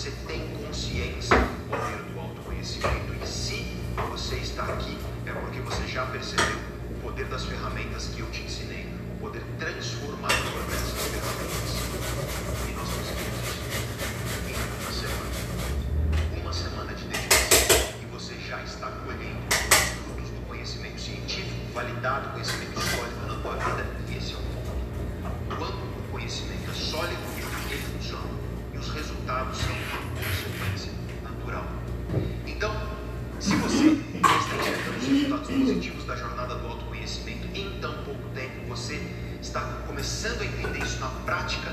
[0.00, 3.76] Você tem consciência do poder do autoconhecimento e se
[4.08, 4.96] você está aqui
[5.26, 6.56] é porque você já percebeu
[6.90, 11.76] o poder das ferramentas que eu te ensinei, o poder transformador dessas ferramentas.
[12.66, 12.79] E
[35.80, 39.00] positivos da jornada do autoconhecimento em tão pouco tempo, você
[39.40, 41.72] está começando a entender isso na prática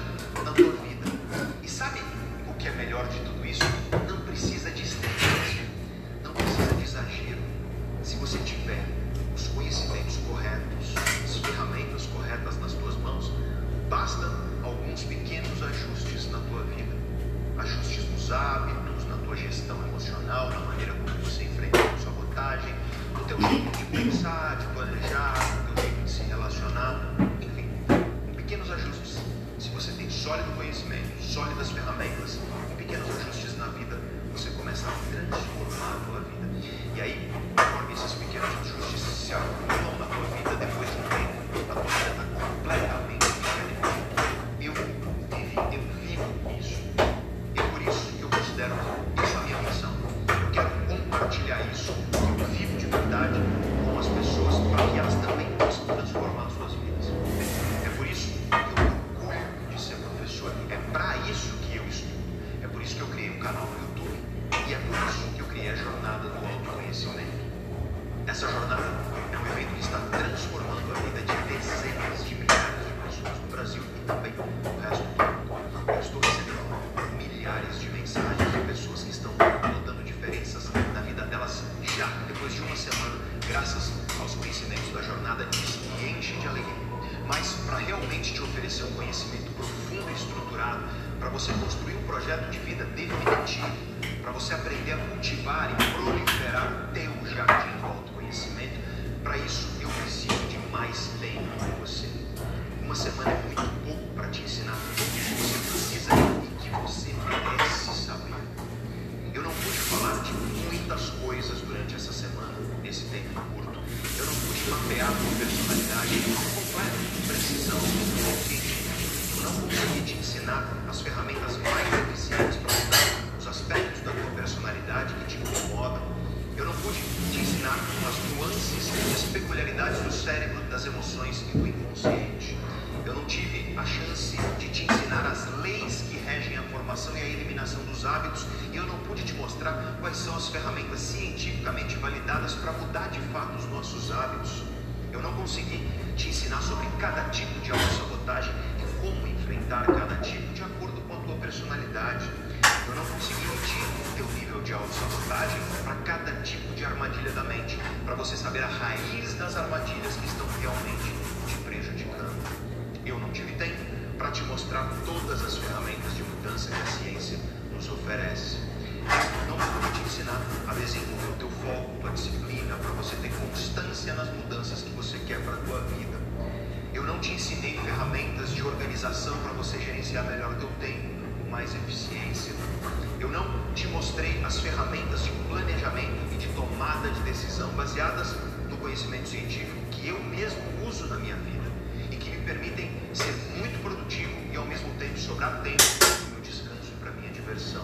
[195.28, 197.84] sobrar tempo para o meu descanso, para a minha diversão.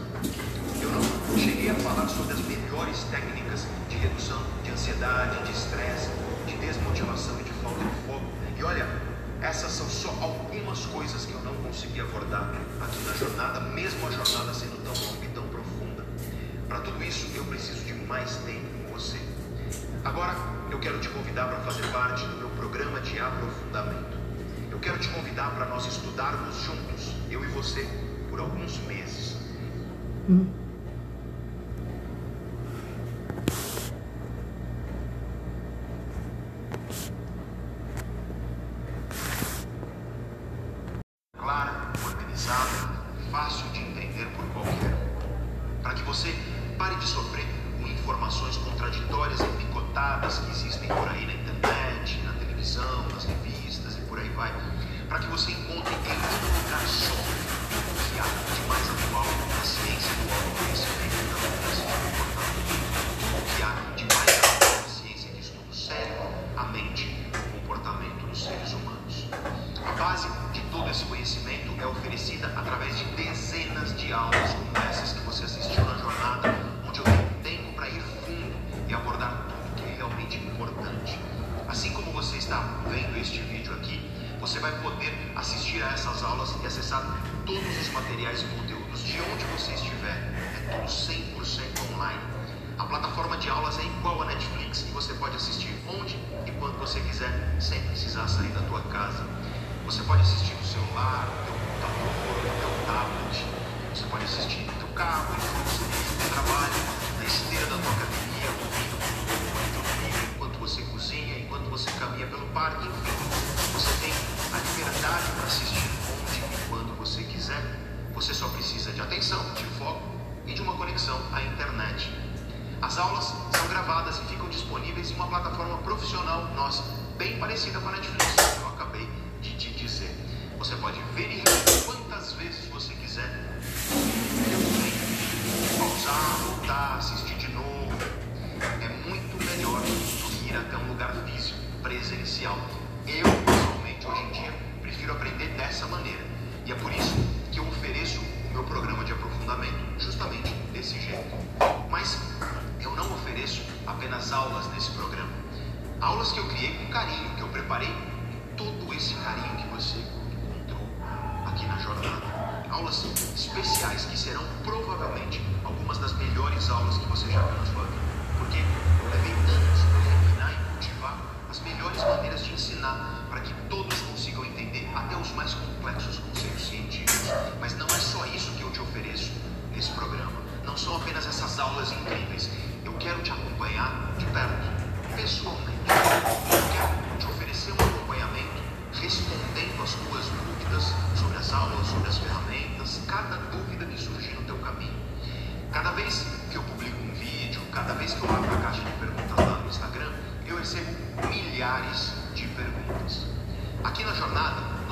[0.81, 6.09] Eu não cheguei a falar sobre as melhores técnicas de redução de ansiedade, de estresse,
[6.47, 8.25] de desmotivação e de falta de foco.
[8.57, 8.87] E olha,
[9.41, 12.49] essas são só algumas coisas que eu não consegui abordar
[12.79, 16.05] aqui na jornada, mesmo a jornada sendo tão longa e tão profunda.
[16.69, 19.19] Para tudo isso, eu preciso de mais tempo com você.
[20.05, 20.33] Agora,
[20.71, 24.22] eu quero te convidar para fazer parte do meu programa de aprofundamento
[24.84, 27.88] quero te convidar para nós estudarmos juntos, eu e você,
[28.30, 29.38] por alguns meses.
[30.30, 30.62] Hum.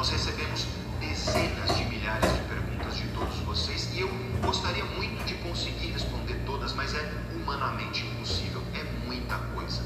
[0.01, 0.65] Nós recebemos
[0.99, 4.09] dezenas de milhares de perguntas de todos vocês e eu
[4.43, 9.83] gostaria muito de conseguir responder todas, mas é humanamente impossível, é muita coisa.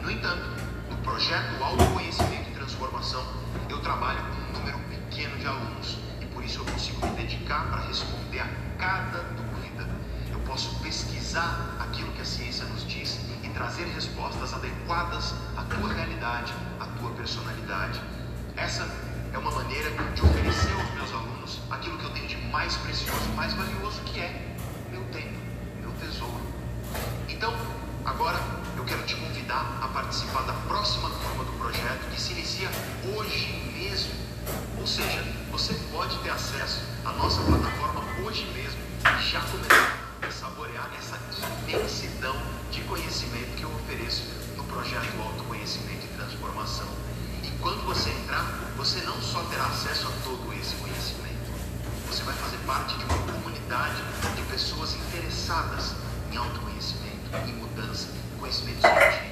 [0.00, 0.44] No entanto,
[0.88, 3.26] no projeto Autoconhecimento e Transformação,
[3.68, 7.70] eu trabalho com um número pequeno de alunos e por isso eu consigo me dedicar
[7.70, 8.48] para responder a
[8.78, 9.84] cada dúvida.
[10.30, 15.92] Eu posso pesquisar aquilo que a ciência nos diz e trazer respostas adequadas à tua
[15.92, 18.00] realidade, à tua personalidade.
[18.56, 22.76] Essa é uma maneira de oferecer aos meus alunos aquilo que eu tenho de mais
[22.76, 24.56] precioso, mais valioso, que é
[24.90, 25.38] meu tempo,
[25.80, 26.40] meu tesouro.
[27.28, 27.54] Então,
[28.04, 28.40] agora
[28.76, 32.68] eu quero te convidar a participar da próxima turma do projeto que se inicia
[33.14, 34.12] hoje mesmo.
[34.78, 40.30] Ou seja, você pode ter acesso à nossa plataforma hoje mesmo e já começar a
[40.30, 41.18] saborear essa
[41.68, 42.36] imensidão
[42.70, 44.24] de conhecimento que eu ofereço
[44.56, 47.09] no projeto Autoconhecimento e Transformação.
[47.60, 48.42] Quando você entrar,
[48.76, 51.50] você não só terá acesso a todo esse conhecimento,
[52.08, 54.02] você vai fazer parte de uma comunidade
[54.34, 55.94] de pessoas interessadas
[56.32, 58.08] em autoconhecimento, em mudança,
[58.38, 59.29] conhecimento científico.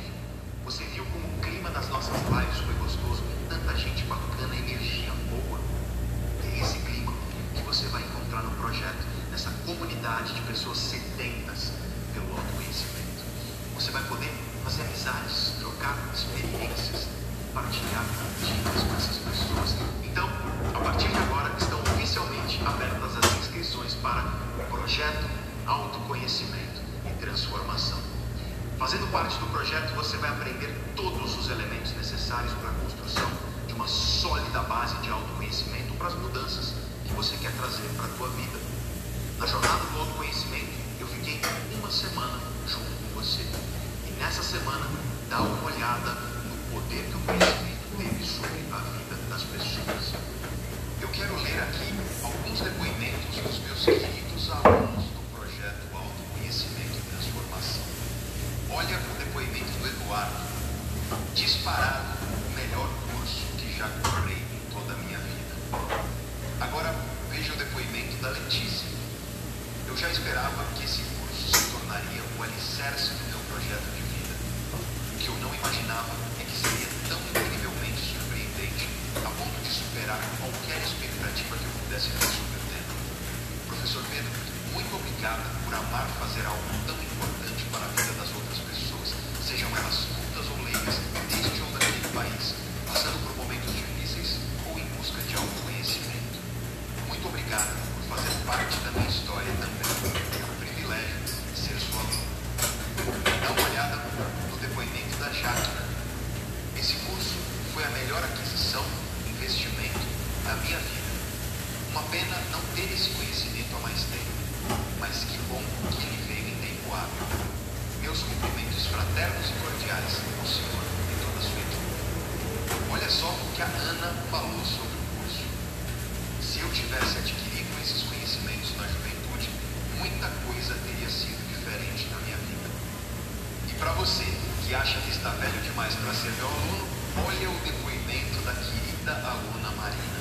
[134.79, 136.87] acha que está velho demais para ser meu aluno,
[137.27, 140.19] olha o depoimento da querida aluna Marina.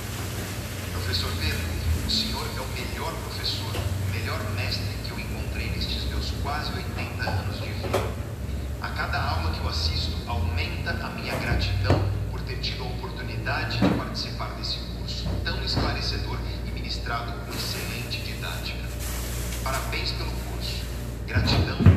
[0.93, 1.61] Professor Pedro,
[2.07, 6.73] o senhor é o melhor professor, o melhor mestre que eu encontrei nestes meus quase
[6.73, 8.01] 80 anos de vida.
[8.81, 13.77] A cada aula que eu assisto, aumenta a minha gratidão por ter tido a oportunidade
[13.77, 18.83] de participar desse curso tão esclarecedor e ministrado com excelente didática.
[19.63, 20.83] Parabéns pelo curso.
[21.27, 21.96] Gratidão.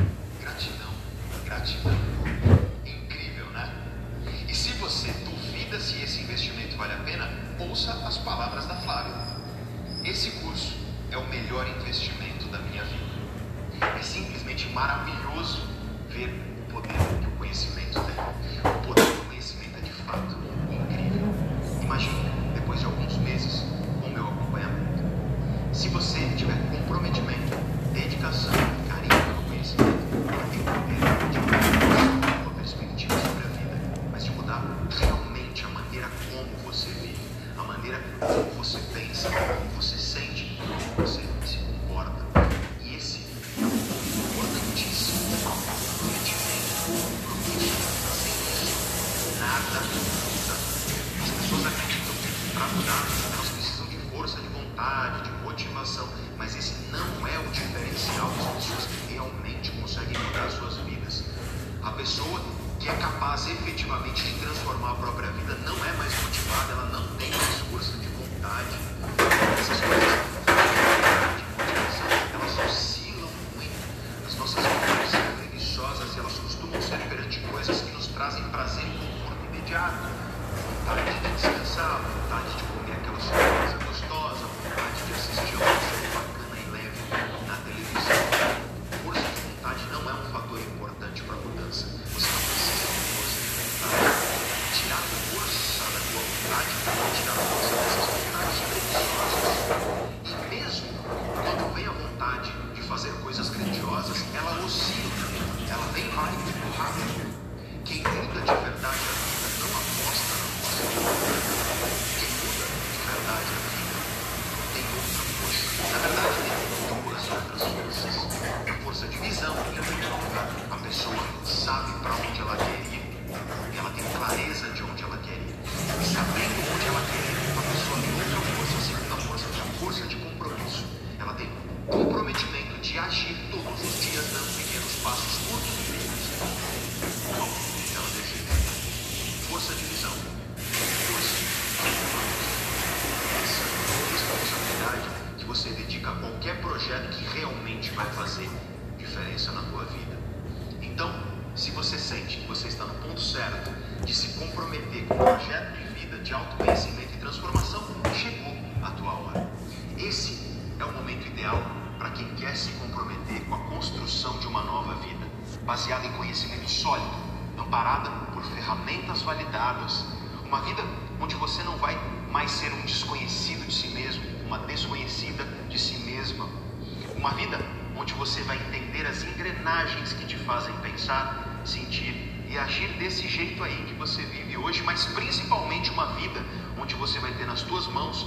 [178.91, 182.13] Entender as engrenagens que te fazem pensar, sentir
[182.49, 186.45] e agir desse jeito aí que você vive hoje, mas principalmente uma vida
[186.77, 188.27] onde você vai ter nas tuas mãos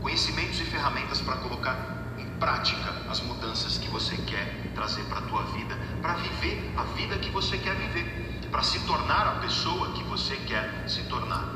[0.00, 1.76] conhecimentos e ferramentas para colocar
[2.18, 6.82] em prática as mudanças que você quer trazer para a tua vida, para viver a
[6.82, 11.54] vida que você quer viver, para se tornar a pessoa que você quer se tornar.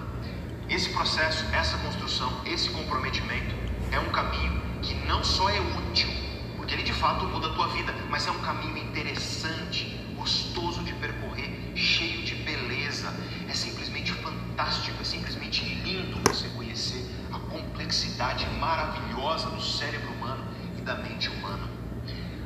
[0.71, 3.53] Esse processo, essa construção, esse comprometimento
[3.91, 6.24] é um caminho que não só é útil,
[6.65, 10.95] porque ele de fato muda a tua vida, mas é um caminho interessante, gostoso de
[10.95, 13.15] percorrer, cheio de beleza.
[13.47, 20.43] É simplesmente fantástico, é simplesmente lindo você conhecer a complexidade maravilhosa do cérebro humano
[20.79, 21.69] e da mente humana.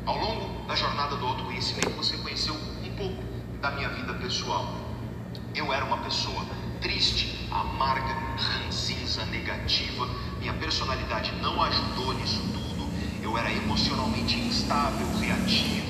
[0.04, 3.22] Ao longo da jornada do autoconhecimento, você conheceu um pouco
[3.60, 4.74] da minha vida pessoal.
[5.54, 6.44] Eu era uma pessoa
[6.80, 10.08] triste, amarga, ranzinza, negativa.
[10.40, 12.57] Minha personalidade não ajudou nisso tudo.
[13.28, 15.84] Eu era emocionalmente instável, reativo.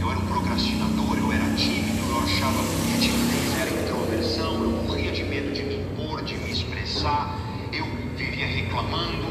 [0.00, 5.12] Eu era um procrastinador, eu era tímido, eu achava que timidez era introversão, eu morria
[5.12, 7.36] de medo de me impor, de me expressar.
[7.70, 7.84] Eu
[8.16, 9.26] vivia reclamando,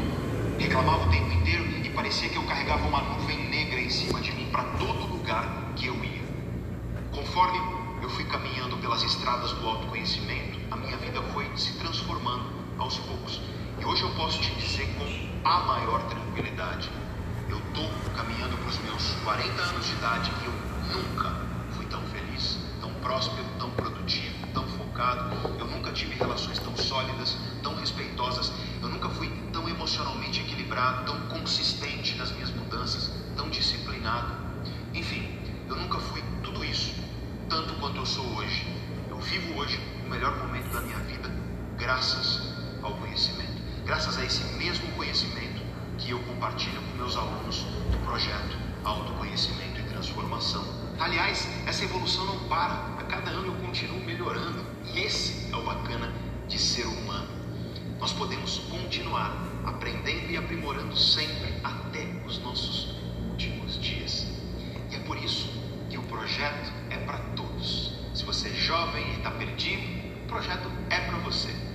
[0.60, 4.30] reclamava o tempo inteiro e parecia que eu carregava uma nuvem negra em cima de
[4.30, 6.22] mim para todo lugar que eu ia.
[7.10, 7.58] Conforme
[8.00, 12.44] eu fui caminhando pelas estradas do autoconhecimento, a minha vida foi se transformando
[12.78, 13.40] aos poucos.
[13.80, 16.88] E hoje eu posso te dizer com a maior tranquilidade:
[17.50, 21.34] eu estou caminhando para os meus 40 anos de idade e eu nunca
[21.72, 25.34] fui tão feliz, tão próspero, tão produtivo, tão focado.
[25.58, 28.52] Eu nunca tive relações tão sólidas, tão respeitosas.
[28.80, 34.32] Eu nunca fui tão emocionalmente equilibrado, tão consistente nas minhas mudanças, tão disciplinado.
[34.94, 35.36] Enfim,
[35.68, 36.94] eu nunca fui tudo isso,
[37.48, 38.64] tanto quanto eu sou hoje.
[39.08, 41.28] Eu vivo hoje o melhor momento da minha vida,
[41.76, 43.60] graças ao conhecimento.
[43.84, 45.49] Graças a esse mesmo conhecimento
[46.00, 47.58] que eu compartilho com meus alunos
[47.92, 50.64] do projeto Autoconhecimento e Transformação.
[50.98, 55.62] Aliás, essa evolução não para, a cada ano eu continuo melhorando e esse é o
[55.62, 56.12] bacana
[56.48, 57.28] de ser humano.
[57.98, 59.36] Nós podemos continuar
[59.66, 62.96] aprendendo e aprimorando sempre até os nossos
[63.30, 64.26] últimos dias.
[64.90, 65.48] E é por isso
[65.90, 67.92] que o projeto é para todos.
[68.14, 69.82] Se você é jovem e está perdido,
[70.24, 71.69] o projeto é para você.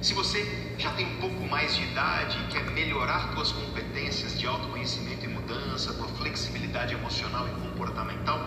[0.00, 4.46] Se você já tem um pouco mais de idade e quer melhorar suas competências de
[4.46, 8.38] autoconhecimento e mudança, tua flexibilidade emocional e comportamental,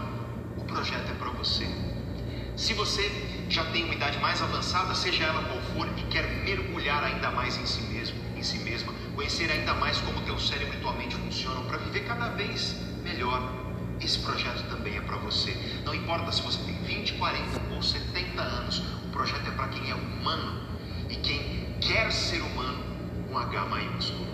[0.58, 1.68] o projeto é para você.
[2.56, 7.04] Se você já tem uma idade mais avançada, seja ela qual for, e quer mergulhar
[7.04, 10.80] ainda mais em si mesmo, em si mesma, conhecer ainda mais como teu cérebro e
[10.80, 13.42] tua mente funcionam para viver cada vez melhor,
[14.00, 15.52] esse projeto também é para você.
[15.84, 19.90] Não importa se você tem 20, 40 ou 70 anos, o projeto é para quem
[19.90, 20.71] é humano
[21.22, 22.84] quem quer ser humano
[23.28, 24.28] com H maiúsculo.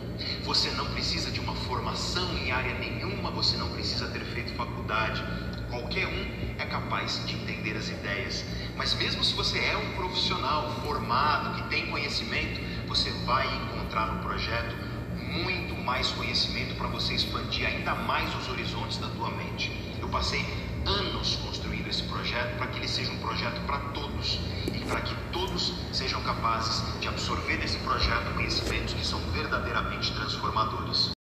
[0.44, 5.24] Você não precisa de uma formação em área nenhuma, você não precisa ter feito faculdade.
[5.70, 8.46] Qualquer um é capaz de entender as ideias.
[8.76, 14.24] Mas mesmo se você é um profissional formado, que tem conhecimento, você vai encontrar no
[14.24, 14.76] projeto
[15.16, 19.72] muito mais conhecimento para você expandir ainda mais os horizontes da tua mente.
[20.02, 20.44] Eu passei
[20.86, 24.40] anos construindo esse projeto para que ele seja um projeto para todos
[24.74, 31.17] e para que todos sejam capazes de absorver desse projeto conhecimentos que são verdadeiramente transformadores.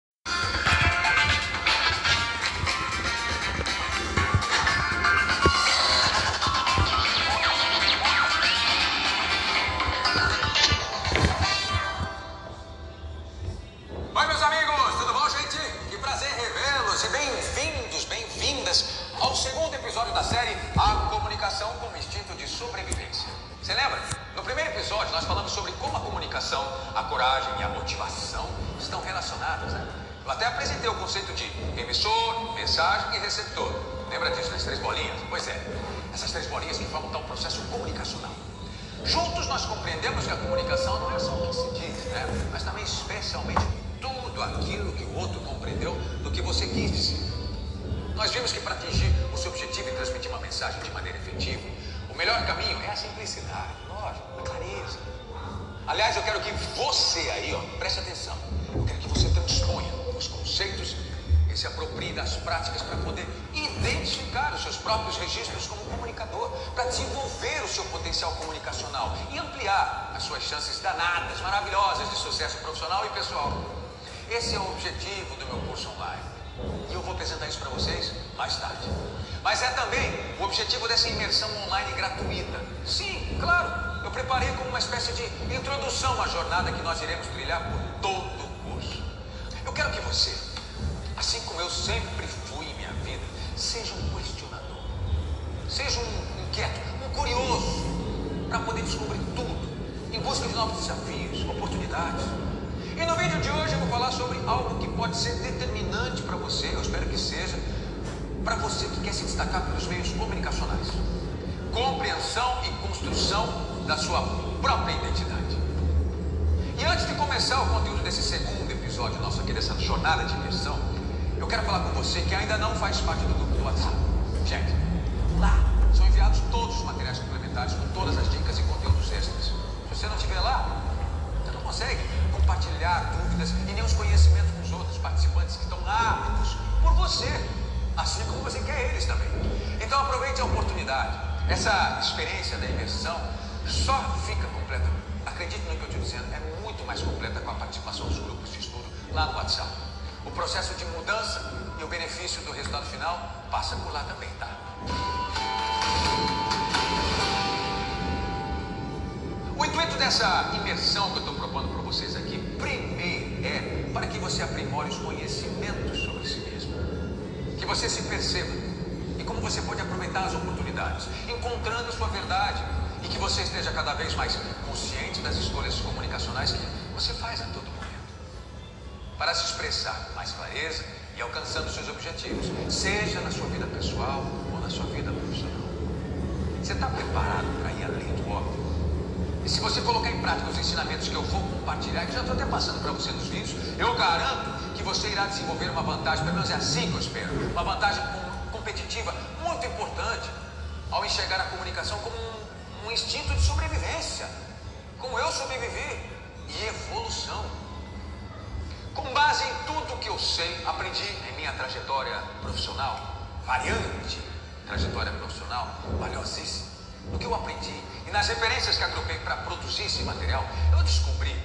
[210.38, 212.96] sei, aprendi em minha trajetória profissional,
[213.44, 214.22] variante
[214.68, 216.68] trajetória profissional, valiosíssima,
[217.12, 217.74] do que eu aprendi
[218.06, 221.36] e nas referências que agrupei para produzir esse material, eu descobri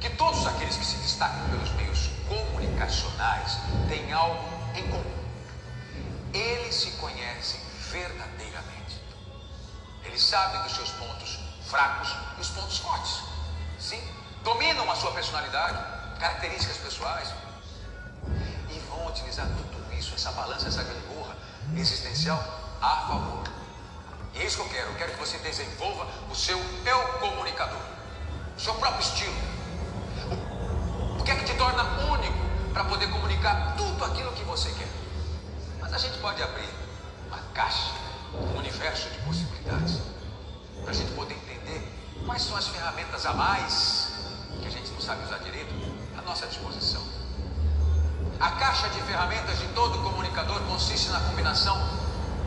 [0.00, 5.16] que todos aqueles que se destacam pelos meios comunicacionais têm algo em comum.
[6.32, 7.60] Eles se conhecem
[7.90, 8.98] verdadeiramente.
[10.04, 13.20] Eles sabem dos seus pontos fracos e os pontos fortes.
[13.78, 14.02] Sim,
[14.42, 15.76] dominam a sua personalidade,
[16.18, 17.28] características pessoais,
[19.16, 21.34] Utilizar tudo isso, essa balança, essa gangorra
[21.74, 22.38] existencial
[22.82, 23.44] a favor.
[24.34, 24.90] E é isso que eu quero.
[24.90, 27.80] Eu quero que você desenvolva o seu eu comunicador,
[28.54, 29.34] o seu próprio estilo.
[31.18, 31.82] O que é que te torna
[32.12, 32.38] único
[32.74, 34.88] para poder comunicar tudo aquilo que você quer?
[35.80, 36.68] Mas a gente pode abrir
[37.28, 37.92] uma caixa,
[38.34, 39.98] um universo de possibilidades,
[40.82, 41.90] para a gente poder entender
[42.26, 44.12] quais são as ferramentas a mais
[44.60, 45.72] que a gente não sabe usar direito
[46.18, 47.25] à nossa disposição.
[48.38, 51.76] A caixa de ferramentas de todo comunicador consiste na combinação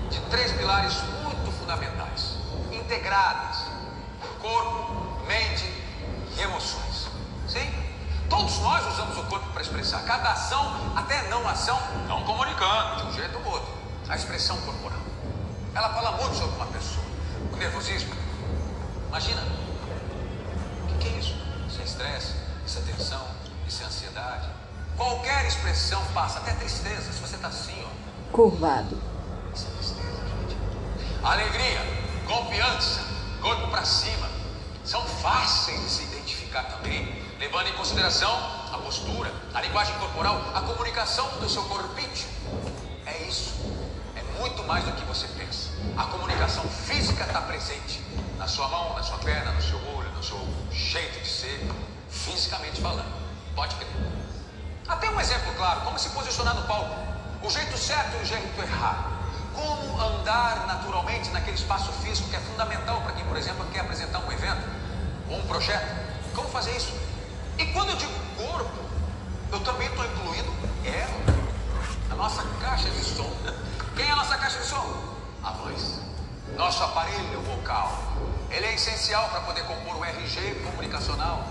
[0.10, 0.94] de três pilares
[1.24, 2.36] muito fundamentais,
[2.72, 3.66] integradas:
[4.40, 5.66] corpo, mente
[6.38, 7.08] e emoções.
[7.48, 7.68] Sim?
[8.30, 13.08] Todos nós usamos o corpo para expressar cada ação, até não ação, não comunicando, de
[13.08, 13.74] um jeito ou outro.
[14.08, 15.00] A expressão corporal.
[15.74, 17.06] Ela fala muito sobre uma pessoa.
[17.52, 18.14] O nervosismo.
[19.08, 19.42] Imagina.
[20.88, 21.36] O que é isso?
[21.68, 22.36] Isso é estresse,
[22.66, 23.26] isso é tensão,
[23.68, 24.59] isso é ansiedade.
[25.00, 28.34] Qualquer expressão passa, até tristeza, se você está assim, ó.
[28.34, 29.02] Curvado.
[29.56, 30.58] Isso é tristeza, gente.
[31.24, 31.80] Alegria,
[32.28, 33.00] confiança,
[33.42, 34.30] corpo para cima.
[34.84, 38.30] São fáceis de se identificar também, levando em consideração
[38.74, 42.28] a postura, a linguagem corporal, a comunicação do seu corpite.
[43.06, 43.54] É isso.
[44.18, 45.70] É muito mais do que você pensa.
[45.96, 48.04] A comunicação física está presente
[48.38, 51.72] na sua mão, na sua perna, no seu olho, no seu jeito de ser,
[52.10, 53.14] fisicamente falando.
[53.56, 53.88] Pode crer.
[54.90, 56.96] Até um exemplo claro, como se posicionar no palco.
[57.44, 59.20] O jeito certo e o jeito errado.
[59.54, 64.18] Como andar naturalmente naquele espaço físico que é fundamental para quem, por exemplo, quer apresentar
[64.20, 64.68] um evento
[65.30, 65.88] ou um projeto.
[66.36, 66.92] Como fazer isso?
[67.60, 68.80] E quando eu digo corpo,
[69.52, 70.52] eu também estou incluindo
[70.84, 71.40] ela,
[72.10, 73.32] a nossa caixa de som.
[73.96, 75.16] Quem é a nossa caixa de som?
[75.44, 76.00] A voz.
[76.58, 77.96] Nosso aparelho vocal.
[78.50, 81.46] Ele é essencial para poder compor o RG comunicacional.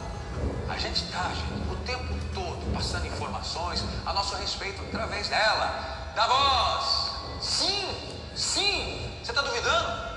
[0.68, 6.26] A gente está, gente, o tempo todo passando informações a nosso respeito através dela, da
[6.28, 7.10] voz.
[7.42, 9.18] Sim, sim.
[9.20, 10.08] Você está duvidando?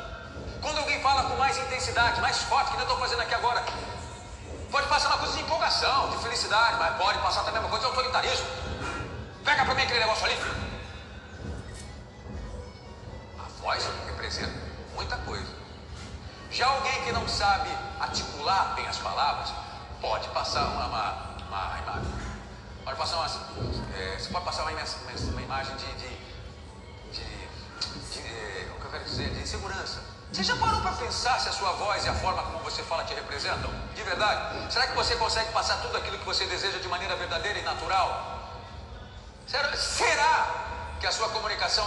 [0.62, 3.66] Quando alguém fala com mais intensidade, mais forte, que eu estou fazendo aqui agora,
[4.70, 7.92] pode passar uma coisa de empolgação, de felicidade, mas pode passar também uma coisa de
[7.92, 8.46] autoritarismo.
[9.44, 10.38] Pega para mim aquele negócio ali.
[13.40, 14.54] A voz representa
[14.94, 15.52] muita coisa.
[16.52, 17.70] Já alguém que não sabe
[18.00, 19.52] articular bem as palavras,
[20.00, 22.21] pode passar uma, uma, uma.
[22.84, 23.28] Pode passar uma,
[23.98, 26.10] é, você pode passar uma, uma, imagem de, de,
[27.12, 27.24] de,
[28.12, 30.02] de é, o que eu quero dizer, de insegurança.
[30.32, 33.04] Você já parou para pensar se a sua voz e a forma como você fala
[33.04, 33.70] te representam?
[33.94, 34.72] De verdade?
[34.72, 38.40] Será que você consegue passar tudo aquilo que você deseja de maneira verdadeira e natural?
[39.46, 41.86] Será, será que a sua comunicação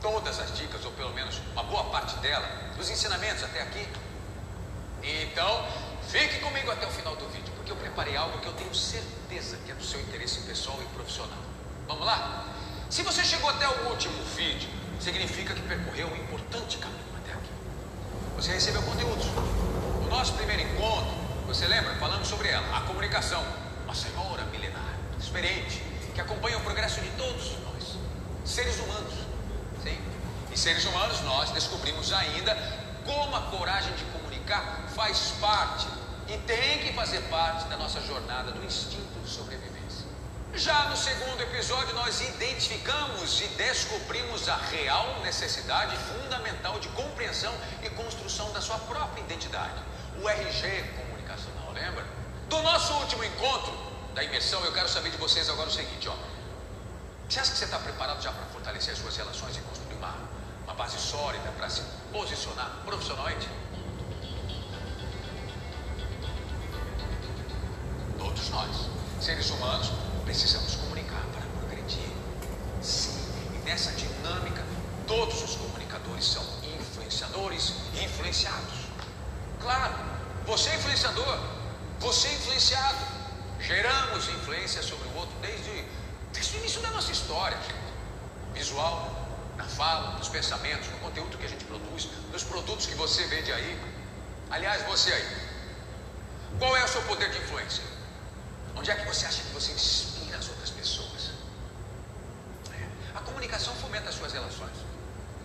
[0.00, 2.46] todas as dicas, ou pelo menos uma boa parte dela,
[2.76, 3.86] dos ensinamentos até aqui?
[5.02, 5.66] Então,
[6.08, 9.56] fique comigo até o final do vídeo, porque eu preparei algo que eu tenho certeza
[9.64, 11.38] que é do seu interesse pessoal e profissional.
[11.86, 12.46] Vamos lá?
[12.90, 14.68] Se você chegou até o último vídeo,
[15.00, 17.50] significa que percorreu um importante caminho até aqui.
[18.36, 19.26] Você recebeu conteúdos.
[19.26, 21.14] No nosso primeiro encontro,
[21.46, 21.94] você lembra?
[21.96, 23.44] Falamos sobre ela, a comunicação.
[23.84, 25.82] Uma senhora milenar, experiente,
[26.14, 27.96] que acompanha o progresso de todos nós,
[28.44, 29.27] seres humanos.
[30.58, 32.52] Seres humanos, nós descobrimos ainda
[33.04, 35.86] como a coragem de comunicar faz parte
[36.26, 40.04] e tem que fazer parte da nossa jornada do instinto de sobrevivência.
[40.54, 47.54] Já no segundo episódio, nós identificamos e descobrimos a real necessidade fundamental de compreensão
[47.84, 49.80] e construção da sua própria identidade,
[50.20, 52.04] o RG comunicacional, lembra?
[52.48, 53.72] Do nosso último encontro
[54.12, 56.16] da imersão, eu quero saber de vocês agora o seguinte, ó.
[57.28, 59.77] Você acha que você está preparado já para fortalecer as suas relações e construir
[60.78, 61.82] base sólida para se
[62.12, 63.48] posicionar profissionalmente?
[68.16, 68.88] Todos nós,
[69.20, 69.90] seres humanos,
[70.24, 72.12] precisamos comunicar para progredir.
[72.80, 73.18] Sim,
[73.56, 74.64] e nessa dinâmica,
[75.08, 78.86] todos os comunicadores são influenciadores e influenciados.
[79.60, 79.94] Claro,
[80.46, 81.40] você é influenciador,
[81.98, 83.18] você é influenciado.
[83.60, 85.84] Geramos influência sobre o outro desde,
[86.32, 87.58] desde o início da nossa história.
[88.54, 89.27] Visual,
[89.58, 93.52] na fala, nos pensamentos, no conteúdo que a gente produz, nos produtos que você vende
[93.52, 93.78] aí.
[94.48, 95.28] Aliás, você aí,
[96.58, 97.82] qual é o seu poder de influência?
[98.76, 101.32] Onde é que você acha que você inspira as outras pessoas?
[102.72, 103.18] É.
[103.18, 104.78] A comunicação fomenta as suas relações.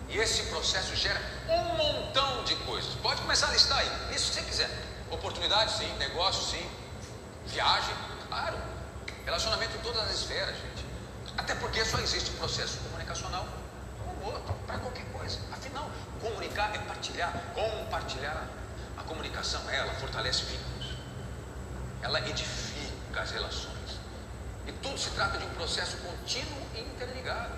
[0.08, 2.94] E esse processo gera um montão de coisas.
[3.02, 4.14] Pode começar a listar aí.
[4.14, 4.70] Isso se você quiser.
[5.10, 5.92] Oportunidade, sim.
[5.98, 6.70] Negócio, sim.
[7.46, 7.94] Viagem,
[8.28, 8.56] claro.
[9.24, 10.86] Relacionamento em todas as esferas, gente.
[11.36, 13.63] Até porque só existe um processo comunicacional
[14.24, 15.38] outro, para qualquer coisa.
[15.52, 15.90] Afinal,
[16.20, 17.32] comunicar é partilhar.
[17.54, 18.48] Compartilhar.
[18.96, 20.94] A comunicação, ela fortalece vínculos.
[22.02, 23.98] Ela edifica as relações.
[24.66, 27.52] E tudo se trata de um processo contínuo e interligado.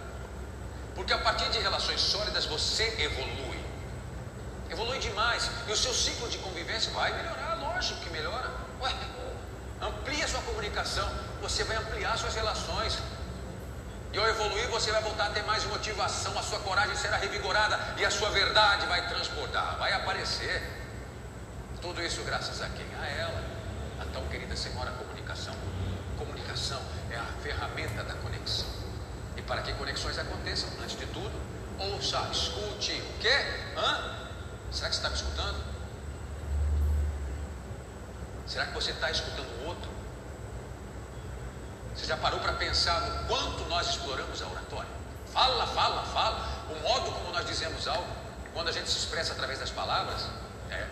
[0.94, 3.60] Porque a partir de relações sólidas você evolui.
[4.70, 5.50] Evolui demais.
[5.68, 8.50] E o seu ciclo de convivência vai melhorar, lógico que melhora.
[8.80, 8.92] Ué,
[9.80, 11.08] amplia sua comunicação,
[11.40, 12.98] você vai ampliar suas relações.
[14.16, 17.78] E ao evoluir, você vai voltar a ter mais motivação, a sua coragem será revigorada
[17.98, 20.62] e a sua verdade vai transbordar, vai aparecer.
[21.82, 22.86] Tudo isso graças a quem?
[22.98, 23.44] A ela,
[24.00, 25.54] a tão querida senhora comunicação.
[26.16, 26.80] Comunicação
[27.10, 28.66] é a ferramenta da conexão.
[29.36, 31.38] E para que conexões aconteçam, antes de tudo,
[31.78, 32.92] ouça, escute.
[32.92, 33.36] O quê?
[33.76, 34.16] Hã?
[34.72, 35.64] Será que você está me escutando?
[38.46, 39.95] Será que você está escutando o outro?
[41.96, 44.90] Você já parou para pensar no quanto nós exploramos a oratória?
[45.32, 46.56] Fala, fala, fala.
[46.70, 48.06] O modo como nós dizemos algo,
[48.52, 50.26] quando a gente se expressa através das palavras,
[50.70, 50.86] é.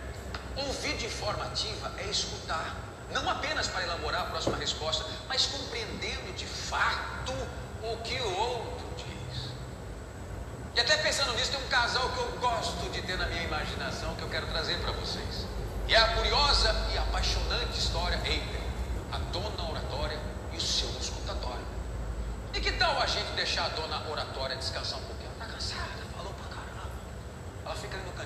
[0.57, 2.75] Ouvir de forma ativa é escutar.
[3.11, 7.33] Não apenas para elaborar a próxima resposta, mas compreendendo de fato
[7.83, 9.51] o que o outro diz.
[10.75, 14.15] E até pensando nisso, tem um casal que eu gosto de ter na minha imaginação
[14.17, 15.47] que eu quero trazer para vocês.
[15.87, 18.61] E é a curiosa e apaixonante história entre
[19.13, 20.19] a dona oratória
[20.53, 21.65] e o seu escutatório.
[22.55, 25.31] E que tal a gente deixar a dona oratória descansar um pouquinho?
[25.37, 26.89] Ela está cansada, falou pra caramba.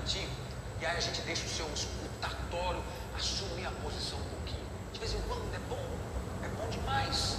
[0.09, 0.31] momentinho
[0.81, 2.81] e aí a gente deixa o seu escutatório
[3.17, 4.65] assumir a posição um pouquinho.
[4.93, 5.85] De vez em quando é bom,
[6.45, 7.39] é bom demais.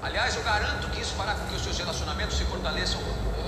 [0.00, 3.00] Aliás, eu garanto que isso fará com que os seus relacionamentos se fortaleçam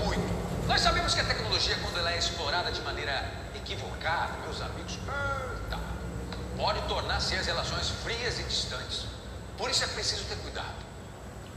[0.03, 0.67] muito.
[0.67, 3.25] Nós sabemos que a tecnologia, quando ela é explorada de maneira
[3.55, 4.99] equivocada, meus amigos,
[6.57, 9.05] pode tornar-se as relações frias e distantes.
[9.57, 10.88] Por isso é preciso ter cuidado.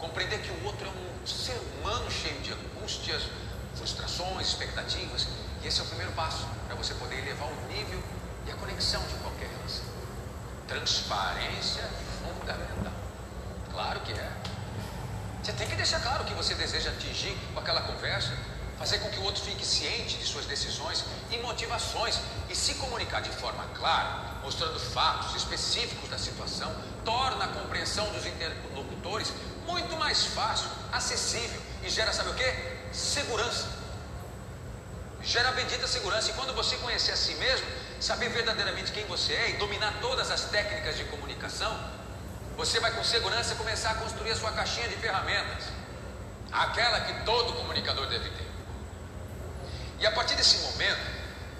[0.03, 3.23] Compreender que o outro é um ser humano cheio de angústias,
[3.77, 5.29] frustrações, expectativas.
[5.62, 8.03] E esse é o primeiro passo para você poder elevar o nível
[8.45, 9.85] e a conexão de qualquer relação.
[10.66, 11.89] Transparência
[12.19, 12.93] fundamental.
[13.70, 14.33] Claro que é.
[15.41, 18.37] Você tem que deixar claro o que você deseja atingir com aquela conversa,
[18.79, 22.19] fazer com que o outro fique ciente de suas decisões e motivações
[22.51, 26.74] e se comunicar de forma clara, mostrando fatos específicos da situação,
[27.05, 29.33] torna a compreensão dos interlocutores
[29.73, 32.51] muito mais fácil, acessível e gera, sabe o que?
[32.93, 33.66] Segurança.
[35.23, 36.31] Gera a bendita segurança.
[36.31, 37.66] E quando você conhecer a si mesmo,
[38.01, 41.73] saber verdadeiramente quem você é e dominar todas as técnicas de comunicação,
[42.57, 45.65] você vai com segurança começar a construir a sua caixinha de ferramentas.
[46.53, 48.49] Aquela que todo comunicador deve ter.
[50.01, 51.01] E a partir desse momento,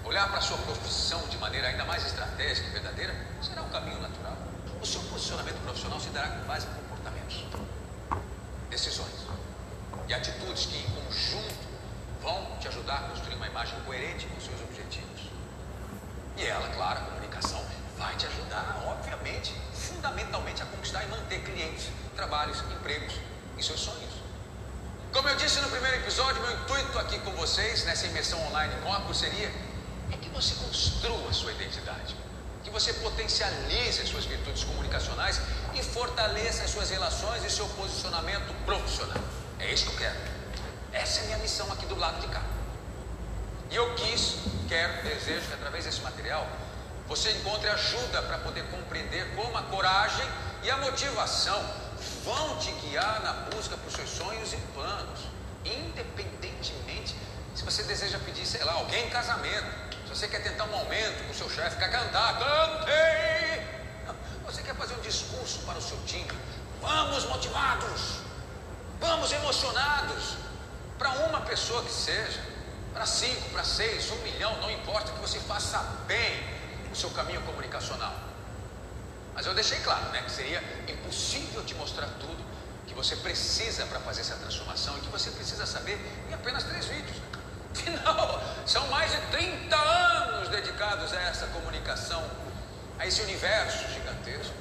[0.03, 3.99] olhar para a sua profissão de maneira ainda mais estratégica e verdadeira será um caminho
[3.99, 4.37] natural.
[4.81, 7.45] O seu posicionamento profissional se dará com base em comportamentos,
[8.73, 9.13] decisões
[10.07, 11.67] e atitudes que, em conjunto,
[12.21, 15.29] vão te ajudar a construir uma imagem coerente com seus objetivos.
[16.37, 17.63] E ela, claro, a comunicação,
[17.97, 23.13] vai te ajudar, obviamente, fundamentalmente, a conquistar e manter clientes, trabalhos, empregos
[23.57, 24.13] e seus sonhos.
[25.13, 28.91] Como eu disse no primeiro episódio, meu intuito aqui com vocês, nessa imersão online com
[28.91, 29.51] a curseria,
[30.11, 32.15] é que você construa a sua identidade,
[32.73, 35.39] você potencialize as suas virtudes comunicacionais
[35.75, 39.23] e fortaleça as suas relações e seu posicionamento profissional.
[39.59, 40.17] É isso que eu quero.
[40.91, 42.41] Essa é a minha missão aqui do lado de cá.
[43.69, 44.37] E eu quis,
[44.67, 46.47] quero, desejo que através desse material
[47.07, 50.25] você encontre ajuda para poder compreender como a coragem
[50.63, 51.63] e a motivação
[52.25, 55.19] vão te guiar na busca por seus sonhos e planos,
[55.63, 57.15] independentemente
[57.55, 61.31] se você deseja pedir, sei lá, alguém em casamento, você quer tentar um aumento com
[61.31, 63.63] o seu chefe, quer cantar, cantei!
[64.45, 66.31] Você quer fazer um discurso para o seu time,
[66.79, 68.19] vamos motivados,
[68.99, 70.35] vamos emocionados,
[70.99, 72.39] para uma pessoa que seja,
[72.93, 76.43] para cinco, para seis, um milhão, não importa que você faça bem
[76.91, 78.13] o seu caminho comunicacional.
[79.33, 82.37] Mas eu deixei claro, né, que seria impossível te mostrar tudo
[82.85, 85.99] que você precisa para fazer essa transformação e que você precisa saber
[86.29, 87.17] em apenas três vídeos.
[87.73, 92.23] Afinal, são mais de 30 anos dedicados a essa comunicação,
[92.99, 94.53] a esse universo gigantesco.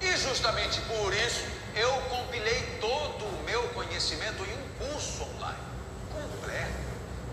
[0.00, 1.44] E justamente por isso
[1.76, 5.58] eu compilei todo o meu conhecimento em um curso online,
[6.12, 6.72] completo,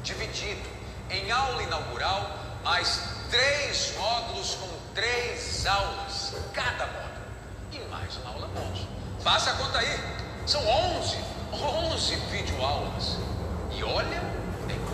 [0.03, 0.69] dividido
[1.09, 2.29] em aula inaugural,
[2.63, 7.25] mais três módulos com três aulas, cada módulo,
[7.71, 8.87] e mais uma aula bônus.
[9.21, 9.99] Faça a conta aí,
[10.45, 11.17] são 11,
[11.51, 13.17] 11 videoaulas.
[13.71, 14.34] E olha,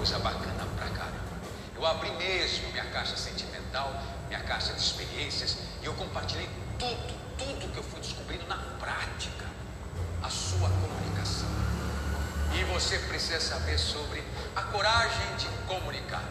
[0.02, 1.38] coisa bacana pra caramba.
[1.76, 3.94] Eu abri mesmo minha caixa sentimental,
[4.28, 6.49] minha caixa de experiências, e eu compartilhei
[6.80, 9.45] tudo, tudo que eu fui descobrindo na prática.
[10.23, 11.48] A sua comunicação.
[12.56, 14.23] E você precisa saber sobre
[14.56, 16.23] a coragem de comunicar.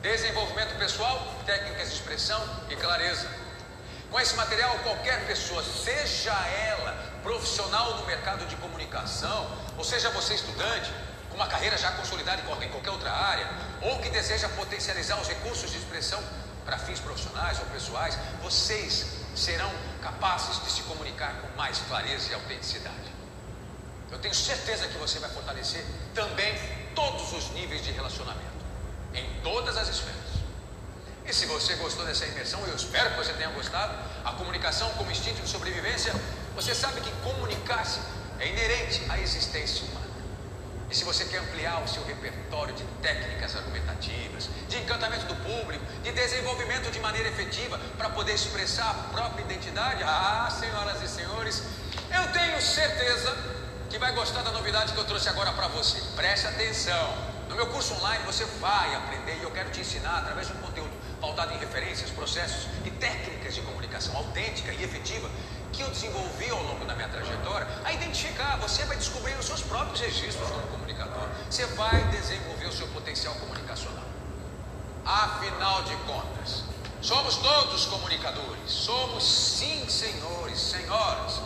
[0.00, 2.40] Desenvolvimento pessoal, técnicas de expressão
[2.70, 3.28] e clareza.
[4.12, 6.92] Com esse material, qualquer pessoa, seja ela
[7.24, 10.92] profissional no mercado de comunicação, ou seja você estudante,
[11.38, 13.48] uma carreira já consolidada em qualquer outra área,
[13.80, 16.20] ou que deseja potencializar os recursos de expressão
[16.64, 19.06] para fins profissionais ou pessoais, vocês
[19.36, 19.70] serão
[20.02, 23.08] capazes de se comunicar com mais clareza e autenticidade.
[24.10, 26.52] Eu tenho certeza que você vai fortalecer também
[26.96, 28.58] todos os níveis de relacionamento
[29.14, 30.16] em todas as esferas.
[31.24, 33.94] E se você gostou dessa imersão, eu espero que você tenha gostado,
[34.24, 36.12] a comunicação como instinto de sobrevivência,
[36.56, 38.00] você sabe que comunicar-se
[38.40, 40.07] é inerente à existência humana.
[40.90, 45.84] E se você quer ampliar o seu repertório de técnicas argumentativas, de encantamento do público,
[46.02, 51.62] de desenvolvimento de maneira efetiva para poder expressar a própria identidade, ah, senhoras e senhores,
[52.10, 53.36] eu tenho certeza
[53.90, 56.00] que vai gostar da novidade que eu trouxe agora para você.
[56.16, 57.38] Preste atenção.
[57.50, 60.56] No meu curso online você vai aprender e eu quero te ensinar através de um
[60.56, 65.28] conteúdo pautado em referências, processos e técnicas de comunicação autêntica e efetiva
[65.78, 68.56] que eu desenvolvi ao longo da minha trajetória a identificar.
[68.56, 71.28] Você vai descobrir os seus próprios registros como comunicador.
[71.48, 74.02] Você vai desenvolver o seu potencial comunicacional.
[75.06, 76.64] Afinal de contas,
[77.00, 78.72] somos todos comunicadores.
[78.72, 81.42] Somos sim, senhores, senhoras.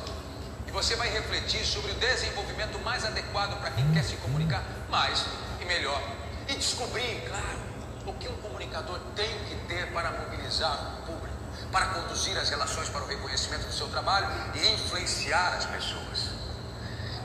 [0.66, 5.26] E você vai refletir sobre o desenvolvimento mais adequado para quem quer se comunicar mais
[5.60, 6.00] e melhor.
[6.48, 7.60] E descobrir, claro,
[8.06, 11.31] O que um comunicador tem que ter para mobilizar o público,
[11.72, 16.28] para conduzir as relações para o reconhecimento do seu trabalho e influenciar as pessoas.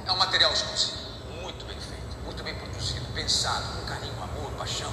[0.06, 0.98] É um material exclusivo,
[1.42, 4.92] muito bem feito, muito bem produzido, pensado com carinho, amor, paixão.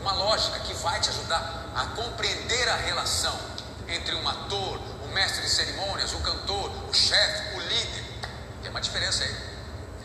[0.00, 3.38] Uma lógica que vai te ajudar a compreender a relação
[3.86, 8.04] entre um ator, o mestre de cerimônias, o cantor, o chefe, o líder.
[8.62, 9.36] Tem uma diferença aí.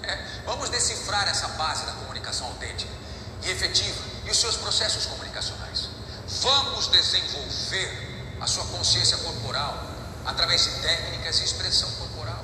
[0.04, 2.91] É, vamos decifrar essa base da comunicação autêntica
[3.44, 5.90] e efetiva e os seus processos comunicacionais.
[6.41, 8.06] Vamos desenvolver
[8.39, 9.84] a sua consciência corporal
[10.26, 12.43] através de técnicas e expressão corporal.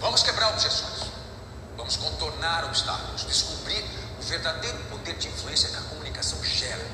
[0.00, 1.10] Vamos quebrar objeções.
[1.76, 3.84] Vamos contornar obstáculos, descobrir
[4.18, 6.84] o verdadeiro poder de influência que a comunicação gera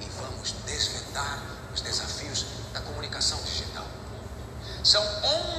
[0.00, 1.42] e vamos desvendar
[1.74, 3.86] os desafios da comunicação digital.
[4.84, 5.02] São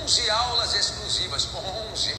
[0.03, 1.47] 11 aulas exclusivas,
[1.93, 2.15] 11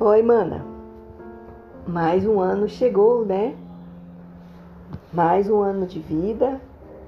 [0.00, 0.64] Oi, mana.
[1.86, 3.56] Mais um ano chegou, né?
[5.12, 6.58] Mais um ano de vida,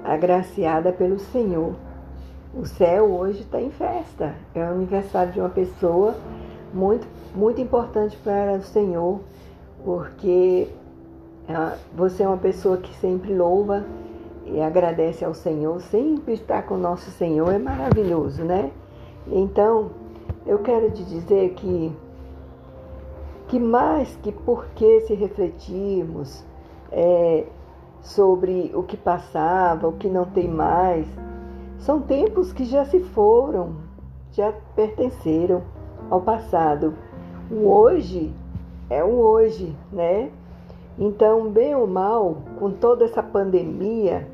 [0.05, 1.73] agraciada pelo Senhor.
[2.55, 4.35] O céu hoje está em festa.
[4.55, 6.15] É o aniversário de uma pessoa
[6.75, 9.21] muito, muito importante para o Senhor,
[9.83, 10.69] porque
[11.49, 13.83] ah, você é uma pessoa que sempre louva
[14.45, 15.81] e agradece ao Senhor.
[15.81, 18.71] Sempre estar com o nosso Senhor é maravilhoso, né?
[19.27, 19.93] Então,
[20.47, 21.91] eu quero te dizer que
[23.49, 26.45] que mais que por que se refletirmos
[26.93, 27.45] é,
[28.05, 31.09] sobre o que passava, o que não tem mais,
[31.79, 33.77] são tempos que já se foram,
[34.31, 35.63] já pertenceram
[36.11, 36.95] ao passado.
[37.51, 38.33] O hoje
[38.91, 40.31] é o hoje, né?
[40.99, 44.29] Então, bem ou mal, com toda essa pandemia,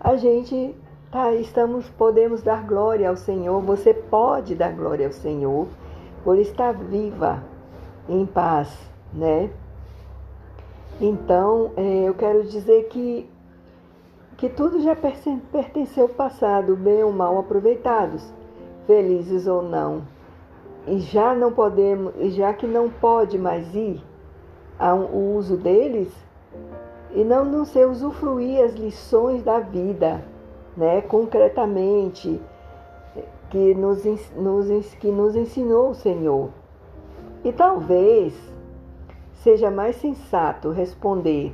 [0.00, 0.74] a gente
[1.10, 3.60] tá, estamos, podemos dar glória ao Senhor.
[3.62, 5.66] Você pode dar glória ao Senhor
[6.24, 7.42] por estar viva,
[8.08, 9.50] em paz, né?
[11.00, 13.28] Então, é, eu quero dizer que,
[14.36, 18.32] que tudo já pertenceu ao passado, bem ou mal aproveitados,
[18.86, 20.02] felizes ou não.
[20.86, 24.02] E já não podemos, já que não pode mais ir
[24.78, 26.12] ao uso deles,
[27.14, 30.24] e não, não sei usufruir as lições da vida,
[30.76, 31.00] né?
[31.02, 32.40] Concretamente,
[33.50, 34.04] que nos,
[34.36, 36.50] nos, que nos ensinou o Senhor.
[37.44, 38.34] E talvez
[39.42, 41.52] seja mais sensato responder: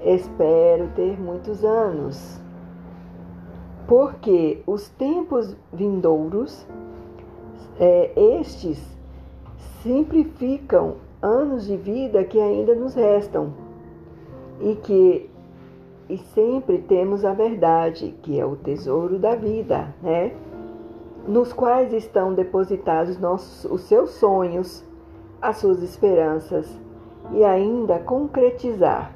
[0.00, 2.40] Espero ter muitos anos.
[3.86, 6.66] Porque os tempos vindouros,
[7.80, 8.78] é, estes,
[9.82, 13.54] simplificam anos de vida que ainda nos restam
[14.60, 15.30] e que
[16.08, 20.34] e sempre temos a verdade, que é o tesouro da vida, né?
[21.26, 24.82] Nos quais estão depositados nossos, os seus sonhos,
[25.42, 26.66] as suas esperanças
[27.32, 29.12] e ainda concretizar.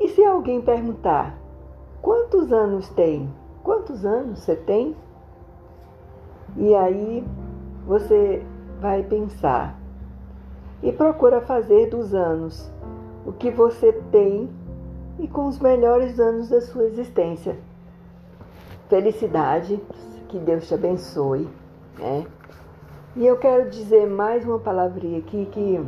[0.00, 1.38] E se alguém perguntar:
[2.00, 3.32] quantos anos tem?
[3.62, 4.96] Quantos anos você tem?
[6.56, 7.24] E aí
[7.86, 8.44] você
[8.80, 9.78] vai pensar
[10.82, 12.70] e procura fazer dos anos
[13.24, 14.50] o que você tem
[15.18, 17.56] e com os melhores anos da sua existência.
[18.88, 19.80] Felicidade,
[20.28, 21.48] que Deus te abençoe,
[21.98, 22.26] né?
[23.14, 25.86] E eu quero dizer mais uma palavrinha aqui que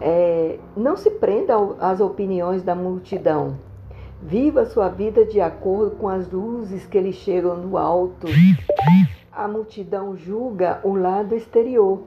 [0.00, 3.56] é, não se prenda às opiniões da multidão.
[4.20, 8.26] Viva sua vida de acordo com as luzes que lhe chegam no alto.
[9.32, 12.00] A multidão julga o lado exterior.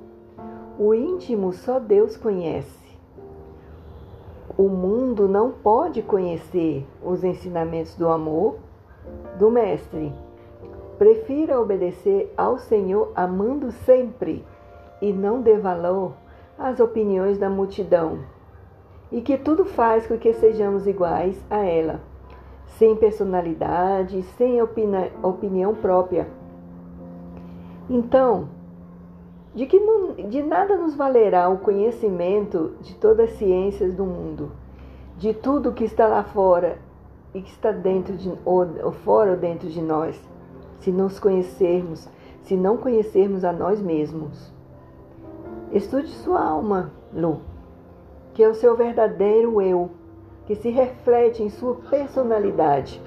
[0.79, 2.85] O íntimo só Deus conhece.
[4.57, 8.57] O mundo não pode conhecer os ensinamentos do amor
[9.37, 10.13] do Mestre
[10.97, 14.45] Prefira obedecer ao Senhor amando sempre
[15.01, 16.13] e não dê valor
[16.57, 18.19] às opiniões da multidão,
[19.11, 21.99] e que tudo faz com que sejamos iguais a ela,
[22.77, 26.27] sem personalidade, sem opini opinião própria.
[27.89, 28.49] Então,
[29.53, 34.51] de que não, de nada nos valerá o conhecimento de todas as ciências do mundo,
[35.17, 36.77] de tudo que está lá fora
[37.33, 40.19] e que está dentro de ou, ou fora ou dentro de nós
[40.79, 42.07] se nos conhecermos,
[42.43, 44.53] se não conhecermos a nós mesmos.
[45.71, 47.41] Estude sua alma, Lu,
[48.33, 49.91] que é o seu verdadeiro eu,
[50.45, 53.01] que se reflete em sua personalidade.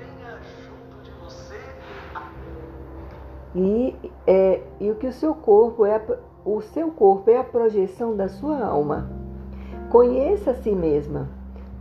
[3.55, 3.95] E,
[4.27, 6.01] é, e o que o seu corpo é
[6.45, 9.11] o seu corpo é a projeção da sua alma.
[9.91, 11.29] Conheça a si mesma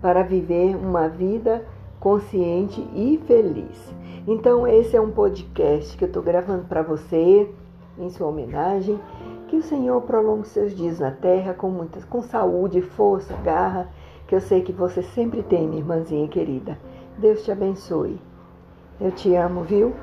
[0.01, 1.65] para viver uma vida
[1.99, 3.93] consciente e feliz.
[4.27, 7.49] Então, esse é um podcast que eu estou gravando para você,
[7.97, 8.99] em sua homenagem,
[9.47, 13.89] Que o Senhor prolongue seus dias na terra com muitas, com saúde, força, garra,
[14.27, 16.77] que eu sei que você sempre tem, minha irmãzinha querida.
[17.17, 18.19] Deus te abençoe.
[18.99, 19.93] Eu te amo, viu?